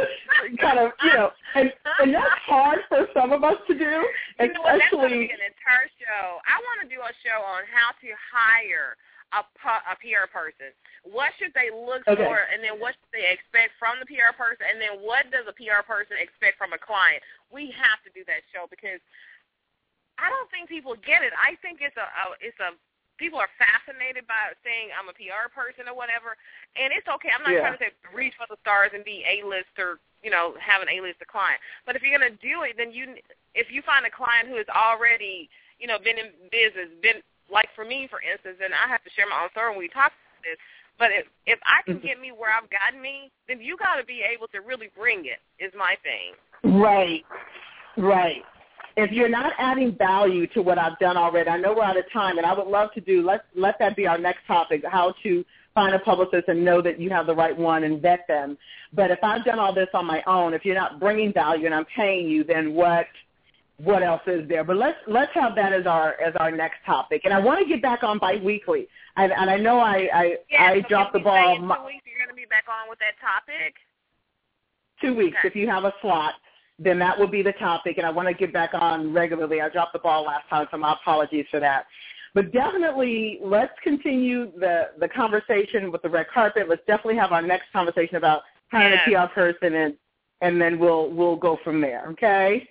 kind 0.59 0.77
of, 0.77 0.91
you 1.01 1.13
know, 1.13 1.31
and 1.55 1.71
and 1.99 2.13
that's 2.13 2.35
hard 2.45 2.79
for 2.89 3.07
some 3.13 3.31
of 3.31 3.45
us 3.45 3.55
to 3.67 3.73
do, 3.73 3.85
you 3.85 4.09
especially. 4.39 4.53
Know 4.55 4.61
what, 4.61 4.79
that's 4.79 4.91
going 4.91 5.09
to 5.09 5.19
be 5.19 5.31
an 5.31 5.39
entire 5.39 5.87
show. 5.95 6.43
I 6.43 6.59
want 6.67 6.83
to 6.83 6.93
do 6.93 6.99
a 6.99 7.13
show 7.23 7.39
on 7.39 7.63
how 7.71 7.95
to 7.95 8.09
hire 8.27 8.99
a, 9.33 9.41
a 9.41 9.95
PR 10.01 10.25
person. 10.29 10.73
What 11.05 11.31
should 11.37 11.53
they 11.53 11.69
look 11.69 12.05
okay. 12.09 12.25
for, 12.25 12.49
and 12.49 12.63
then 12.63 12.81
what 12.81 12.97
should 12.97 13.13
they 13.13 13.29
expect 13.29 13.77
from 13.77 14.01
the 14.01 14.07
PR 14.09 14.33
person, 14.33 14.65
and 14.65 14.81
then 14.81 15.01
what 15.05 15.29
does 15.29 15.45
a 15.45 15.55
PR 15.55 15.85
person 15.85 16.17
expect 16.17 16.57
from 16.57 16.73
a 16.73 16.81
client? 16.81 17.21
We 17.53 17.69
have 17.77 18.01
to 18.05 18.09
do 18.13 18.25
that 18.25 18.41
show 18.49 18.65
because 18.69 19.01
I 20.19 20.27
don't 20.27 20.49
think 20.51 20.67
people 20.67 20.99
get 20.99 21.23
it. 21.23 21.31
I 21.37 21.55
think 21.63 21.79
it's 21.79 21.95
a, 21.95 22.07
a 22.07 22.25
it's 22.43 22.59
a 22.59 22.75
people 23.19 23.39
are 23.39 23.51
fascinated 23.59 24.27
by 24.27 24.55
saying 24.63 24.91
I'm 24.95 25.11
a 25.11 25.15
PR 25.15 25.51
person 25.51 25.87
or 25.87 25.95
whatever, 25.95 26.39
and 26.75 26.91
it's 26.91 27.07
okay. 27.07 27.31
I'm 27.31 27.43
not 27.43 27.55
yeah. 27.55 27.67
trying 27.67 27.77
to 27.79 27.83
say 27.83 27.91
reach 28.11 28.35
for 28.35 28.47
the 28.47 28.59
stars 28.63 28.91
and 28.95 29.03
be 29.03 29.23
a 29.27 29.43
list 29.47 29.75
or 29.79 29.99
you 30.23 30.31
know 30.31 30.55
have 30.59 30.83
an 30.83 30.91
a 30.91 30.99
list 31.03 31.23
of 31.23 31.31
client. 31.31 31.59
But 31.87 31.95
if 31.95 32.03
you're 32.03 32.15
gonna 32.15 32.35
do 32.39 32.63
it, 32.67 32.75
then 32.79 32.91
you 32.91 33.19
if 33.55 33.71
you 33.71 33.83
find 33.83 34.07
a 34.07 34.11
client 34.11 34.51
who 34.51 34.59
has 34.59 34.67
already 34.71 35.51
you 35.77 35.87
know 35.87 35.99
been 35.99 36.19
in 36.19 36.35
business, 36.51 36.91
been 37.03 37.23
like 37.51 37.69
for 37.75 37.85
me, 37.85 38.07
for 38.09 38.19
instance, 38.21 38.57
and 38.63 38.73
I 38.73 38.87
have 38.87 39.03
to 39.03 39.09
share 39.11 39.25
my 39.29 39.43
own 39.43 39.49
story 39.51 39.71
when 39.71 39.79
we 39.79 39.89
talk 39.89 40.11
about 40.13 40.41
this. 40.43 40.57
But 40.97 41.11
if 41.11 41.25
if 41.45 41.59
I 41.63 41.81
can 41.85 41.97
mm-hmm. 41.97 42.07
get 42.07 42.19
me 42.19 42.31
where 42.31 42.51
I've 42.51 42.69
gotten 42.69 43.01
me, 43.01 43.31
then 43.47 43.61
you 43.61 43.77
got 43.77 43.95
to 43.95 44.05
be 44.05 44.21
able 44.21 44.47
to 44.49 44.59
really 44.59 44.89
bring 44.97 45.25
it. 45.25 45.39
Is 45.63 45.71
my 45.77 45.95
thing. 46.03 46.35
Right, 46.79 47.23
right. 47.97 48.43
If 48.97 49.11
you're 49.11 49.29
not 49.29 49.53
adding 49.57 49.95
value 49.97 50.45
to 50.47 50.61
what 50.61 50.77
I've 50.77 50.99
done 50.99 51.15
already, 51.15 51.49
I 51.49 51.57
know 51.57 51.73
we're 51.73 51.83
out 51.83 51.97
of 51.97 52.03
time, 52.11 52.37
and 52.37 52.45
I 52.45 52.53
would 52.53 52.67
love 52.67 52.89
to 52.95 53.01
do. 53.01 53.25
Let 53.25 53.45
let 53.55 53.79
that 53.79 53.95
be 53.95 54.07
our 54.07 54.17
next 54.17 54.45
topic: 54.45 54.83
how 54.89 55.13
to 55.23 55.45
find 55.73 55.95
a 55.95 55.99
publicist 55.99 56.49
and 56.49 56.65
know 56.65 56.81
that 56.81 56.99
you 56.99 57.09
have 57.09 57.25
the 57.27 57.35
right 57.35 57.57
one 57.57 57.83
and 57.85 58.01
vet 58.01 58.25
them. 58.27 58.57
But 58.93 59.11
if 59.11 59.19
I've 59.23 59.45
done 59.45 59.59
all 59.59 59.73
this 59.73 59.87
on 59.93 60.05
my 60.05 60.21
own, 60.27 60.53
if 60.53 60.65
you're 60.65 60.75
not 60.75 60.99
bringing 60.99 61.31
value 61.31 61.65
and 61.65 61.75
I'm 61.75 61.85
paying 61.95 62.27
you, 62.27 62.43
then 62.43 62.73
what? 62.73 63.05
What 63.83 64.03
else 64.03 64.21
is 64.27 64.47
there? 64.49 64.63
But 64.63 64.77
let's 64.77 64.97
let's 65.07 65.33
have 65.33 65.55
that 65.55 65.73
as 65.73 65.85
our 65.85 66.19
as 66.21 66.33
our 66.39 66.51
next 66.51 66.77
topic. 66.85 67.21
And 67.23 67.33
I 67.33 67.39
want 67.39 67.59
to 67.61 67.65
get 67.65 67.81
back 67.81 68.03
on 68.03 68.19
biweekly. 68.19 68.87
And, 69.15 69.31
and 69.31 69.49
I 69.49 69.57
know 69.57 69.79
I 69.79 70.09
I, 70.13 70.35
yeah, 70.51 70.63
I 70.63 70.81
so 70.81 70.87
dropped 70.89 71.13
the 71.13 71.19
ball. 71.19 71.55
Two 71.55 71.61
weeks, 71.61 72.03
you're 72.05 72.19
going 72.19 72.29
to 72.29 72.35
be 72.35 72.45
back 72.49 72.65
on 72.69 72.89
with 72.89 72.99
that 72.99 73.15
topic. 73.21 73.75
Two 75.01 75.15
weeks, 75.15 75.37
okay. 75.39 75.47
if 75.47 75.55
you 75.55 75.67
have 75.69 75.85
a 75.85 75.93
slot, 76.01 76.33
then 76.77 76.99
that 76.99 77.17
will 77.17 77.27
be 77.27 77.41
the 77.41 77.53
topic. 77.53 77.97
And 77.97 78.05
I 78.05 78.09
want 78.09 78.27
to 78.27 78.33
get 78.33 78.51
back 78.51 78.71
on 78.73 79.13
regularly. 79.13 79.61
I 79.61 79.69
dropped 79.69 79.93
the 79.93 79.99
ball 79.99 80.23
last 80.23 80.49
time, 80.49 80.67
so 80.71 80.77
my 80.77 80.93
apologies 80.93 81.45
for 81.49 81.61
that. 81.61 81.85
But 82.33 82.51
definitely, 82.51 83.39
let's 83.41 83.73
continue 83.81 84.51
the 84.59 84.89
the 84.99 85.07
conversation 85.07 85.89
with 85.89 86.01
the 86.01 86.09
red 86.09 86.27
carpet. 86.33 86.67
Let's 86.67 86.85
definitely 86.85 87.15
have 87.15 87.31
our 87.31 87.41
next 87.41 87.71
conversation 87.71 88.17
about 88.17 88.41
hiring 88.71 88.99
yes. 89.07 89.23
a 89.23 89.27
PR 89.27 89.33
person, 89.33 89.73
and 89.73 89.93
and 90.41 90.61
then 90.61 90.79
we'll 90.79 91.09
we'll 91.11 91.37
go 91.37 91.57
from 91.63 91.79
there. 91.79 92.09
Okay. 92.09 92.67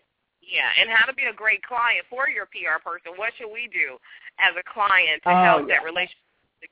Yeah, 0.49 0.73
and 0.81 0.89
how 0.89 1.05
to 1.05 1.13
be 1.13 1.29
a 1.29 1.37
great 1.37 1.61
client 1.61 2.09
for 2.09 2.33
your 2.33 2.49
PR 2.49 2.81
person. 2.81 3.13
What 3.21 3.37
should 3.37 3.53
we 3.53 3.69
do 3.69 4.01
as 4.41 4.57
a 4.57 4.65
client 4.65 5.21
to 5.29 5.31
oh, 5.31 5.45
help 5.45 5.61
yeah. 5.69 5.77
that 5.77 5.83
relationship 5.85 6.25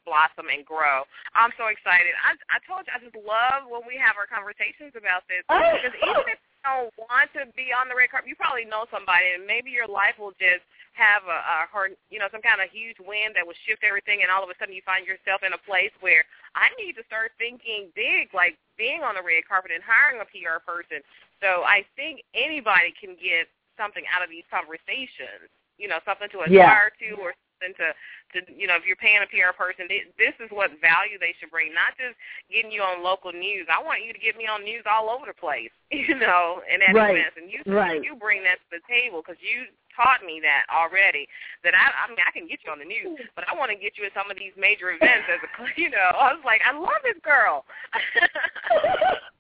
blossom 0.08 0.48
and 0.48 0.64
grow? 0.64 1.04
I'm 1.36 1.52
so 1.60 1.68
excited. 1.68 2.16
I, 2.24 2.34
I 2.48 2.58
told 2.64 2.88
you 2.88 2.92
I 2.96 2.98
just 3.04 3.14
love 3.20 3.68
when 3.68 3.84
we 3.84 4.00
have 4.00 4.16
our 4.16 4.24
conversations 4.24 4.96
about 4.96 5.28
this 5.28 5.44
oh, 5.52 5.60
because 5.60 5.92
even 5.92 6.24
if 6.24 6.40
you 6.40 6.60
don't 6.64 6.90
want 6.96 7.28
to 7.36 7.46
be 7.52 7.68
on 7.70 7.92
the 7.92 7.94
red 7.94 8.08
carpet, 8.08 8.32
you 8.32 8.34
probably 8.34 8.64
know 8.64 8.88
somebody, 8.88 9.36
and 9.36 9.44
maybe 9.44 9.68
your 9.68 9.86
life 9.86 10.16
will 10.16 10.34
just 10.40 10.64
have 10.96 11.28
a, 11.28 11.38
a 11.38 11.56
her, 11.68 11.92
you 12.08 12.16
know, 12.16 12.32
some 12.32 12.40
kind 12.40 12.64
of 12.64 12.72
huge 12.72 12.96
wind 12.96 13.36
that 13.36 13.44
will 13.44 13.58
shift 13.68 13.84
everything, 13.84 14.24
and 14.24 14.32
all 14.32 14.40
of 14.40 14.48
a 14.48 14.56
sudden 14.56 14.72
you 14.72 14.82
find 14.88 15.04
yourself 15.04 15.44
in 15.44 15.52
a 15.52 15.62
place 15.68 15.92
where 16.00 16.24
I 16.56 16.72
need 16.80 16.96
to 16.96 17.04
start 17.04 17.36
thinking 17.36 17.92
big, 17.92 18.32
like 18.32 18.56
being 18.80 19.04
on 19.04 19.20
the 19.20 19.22
red 19.22 19.44
carpet 19.44 19.76
and 19.76 19.84
hiring 19.84 20.24
a 20.24 20.28
PR 20.32 20.64
person. 20.64 21.04
So 21.44 21.68
I 21.68 21.84
think 22.00 22.24
anybody 22.32 22.96
can 22.96 23.12
get 23.20 23.52
something 23.76 24.04
out 24.10 24.24
of 24.24 24.28
these 24.28 24.46
conversations. 24.50 25.48
You 25.76 25.92
know, 25.92 26.00
something 26.08 26.32
to 26.32 26.48
aspire 26.48 26.88
yeah. 26.88 27.12
to, 27.12 27.20
or 27.20 27.36
something 27.60 27.76
to, 27.76 27.92
to 28.32 28.38
you 28.48 28.66
know, 28.66 28.76
if 28.76 28.84
you're 28.88 28.96
paying 28.96 29.20
a 29.20 29.28
PR 29.28 29.52
person, 29.52 29.88
this 29.88 30.36
is 30.40 30.48
what 30.48 30.72
value 30.80 31.20
they 31.20 31.36
should 31.36 31.52
bring. 31.52 31.72
Not 31.72 31.96
just 31.96 32.16
getting 32.48 32.72
you 32.72 32.80
on 32.80 33.04
local 33.04 33.32
news. 33.32 33.68
I 33.68 33.80
want 33.84 34.04
you 34.04 34.12
to 34.12 34.20
get 34.20 34.36
me 34.36 34.48
on 34.48 34.64
news 34.64 34.84
all 34.88 35.08
over 35.12 35.26
the 35.28 35.36
place. 35.36 35.72
You 36.06 36.18
know, 36.18 36.60
and 36.70 36.82
that 36.82 36.94
right. 36.94 37.14
events, 37.16 37.38
and 37.40 37.48
you 37.50 37.62
right. 37.66 38.02
you 38.02 38.14
bring 38.14 38.42
that 38.42 38.58
to 38.62 38.78
the 38.78 38.84
table 38.86 39.22
because 39.22 39.40
you 39.40 39.70
taught 39.96 40.20
me 40.22 40.38
that 40.44 40.68
already. 40.68 41.26
That 41.64 41.74
I, 41.74 41.88
I 42.04 42.06
mean, 42.10 42.20
I 42.20 42.30
can 42.30 42.46
get 42.46 42.60
you 42.62 42.70
on 42.70 42.78
the 42.78 42.84
news, 42.84 43.18
but 43.34 43.48
I 43.48 43.56
want 43.56 43.72
to 43.72 43.78
get 43.78 43.96
you 43.96 44.04
at 44.04 44.12
some 44.12 44.30
of 44.30 44.36
these 44.36 44.52
major 44.58 44.92
events 44.92 45.26
as 45.30 45.40
a, 45.40 45.48
you 45.80 45.88
know. 45.88 46.12
I 46.14 46.34
was 46.36 46.44
like, 46.44 46.60
I 46.66 46.76
love 46.76 47.00
this 47.02 47.18
girl. 47.24 47.64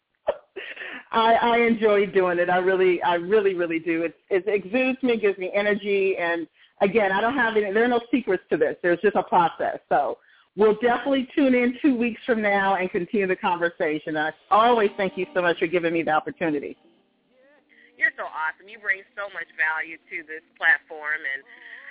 I, 1.12 1.34
I 1.34 1.58
enjoy 1.58 2.06
doing 2.06 2.38
it. 2.38 2.50
I 2.50 2.58
really, 2.58 3.02
I 3.02 3.14
really, 3.14 3.54
really 3.54 3.78
do. 3.78 4.02
It, 4.02 4.16
it 4.30 4.44
exudes 4.46 5.02
me, 5.02 5.16
gives 5.16 5.38
me 5.38 5.50
energy, 5.54 6.16
and 6.18 6.46
again, 6.80 7.12
I 7.12 7.20
don't 7.20 7.34
have 7.34 7.56
any. 7.56 7.72
There 7.72 7.84
are 7.84 7.88
no 7.88 8.00
secrets 8.10 8.42
to 8.50 8.56
this. 8.56 8.76
There's 8.82 9.00
just 9.00 9.16
a 9.16 9.22
process. 9.22 9.78
So 9.88 10.18
we'll 10.56 10.78
definitely 10.80 11.28
tune 11.34 11.54
in 11.54 11.78
two 11.80 11.96
weeks 11.96 12.20
from 12.26 12.42
now 12.42 12.76
and 12.76 12.90
continue 12.90 13.26
the 13.26 13.36
conversation. 13.36 14.16
I 14.16 14.32
always 14.50 14.90
thank 14.96 15.16
you 15.16 15.26
so 15.34 15.42
much 15.42 15.58
for 15.58 15.66
giving 15.66 15.92
me 15.92 16.02
the 16.02 16.12
opportunity. 16.12 16.76
You're 17.96 18.12
so 18.16 18.28
awesome. 18.28 18.68
You 18.68 18.78
bring 18.78 19.00
so 19.16 19.32
much 19.32 19.48
value 19.56 19.96
to 19.96 20.16
this 20.28 20.44
platform, 20.60 21.16
and 21.24 21.40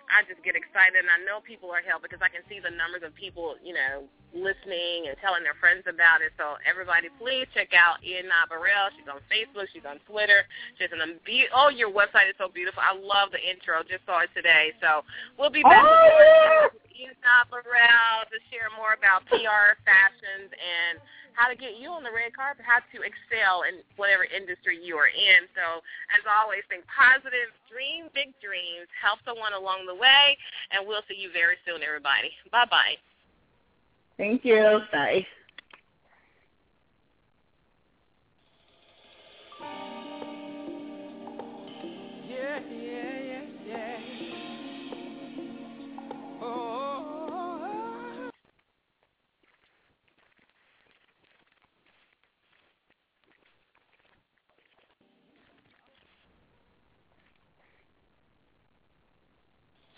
I 0.10 0.24
just 0.30 0.41
get 0.46 0.56
excited, 0.56 1.02
and 1.02 1.10
I 1.10 1.20
know 1.26 1.41
people 1.41 1.70
are 1.74 1.82
helped 1.82 2.06
because 2.06 2.22
I 2.22 2.30
can 2.30 2.46
see 2.48 2.62
the 2.62 2.74
numbers 2.74 3.02
of 3.02 3.13
people, 3.18 3.58
you 3.63 3.74
know, 3.74 4.06
listening 4.36 5.08
and 5.10 5.15
telling 5.24 5.41
their 5.41 5.58
friends 5.58 5.88
about 5.88 6.22
it. 6.22 6.36
So 6.38 6.60
everybody, 6.68 7.10
please 7.18 7.48
check 7.56 7.72
out 7.74 8.04
Y'Anad 8.04 8.52
Burrell. 8.52 8.91
She's 8.94 9.08
on 9.08 9.24
Facebook. 9.32 9.72
She's 9.72 9.88
on 9.88 9.98
Twitter. 10.06 10.46
She's 10.78 10.91
an 10.91 11.02
be- 11.26 11.50
oh, 11.56 11.70
your 11.72 11.89
website 11.89 12.30
is 12.30 12.38
so 12.38 12.52
beautiful. 12.52 12.84
I 12.84 12.94
love 12.94 13.32
the 13.32 13.41
intro. 13.41 13.82
Just 13.88 14.06
saw 14.06 14.22
it 14.22 14.32
today. 14.36 14.76
So 14.84 15.02
we'll 15.39 15.54
be 15.54 15.63
back 15.63 15.82
oh, 15.82 16.70
Y'Anad 16.96 17.52
Burrell 17.52 18.24
to 18.32 18.38
share 18.48 18.72
more 18.74 18.96
about 18.96 19.28
PR, 19.28 19.76
fashions, 19.84 20.50
and 20.52 21.00
how 21.36 21.52
to 21.52 21.56
get 21.56 21.76
you 21.76 21.92
on 21.92 22.04
the 22.04 22.12
red 22.12 22.32
carpet, 22.32 22.64
how 22.64 22.80
to 22.80 22.98
excel 23.04 23.68
in 23.68 23.84
whatever 24.00 24.24
industry 24.24 24.80
you 24.80 24.96
are 24.96 25.12
in. 25.12 25.46
So 25.52 25.84
as 26.16 26.24
always, 26.24 26.64
think 26.72 26.88
positive, 26.88 27.52
dream 27.68 28.08
big 28.16 28.32
dreams, 28.40 28.88
help 28.96 29.20
someone 29.28 29.52
along 29.52 29.84
the 29.86 29.96
way, 29.96 30.40
and 30.72 30.88
we'll 30.88 31.04
see 31.12 31.20
you 31.20 31.30
very 31.36 31.60
soon, 31.68 31.84
everybody. 31.84 32.32
Bye-bye. 32.52 32.96
Thank 34.16 34.48
you. 34.48 34.80
Bye. 34.92 35.28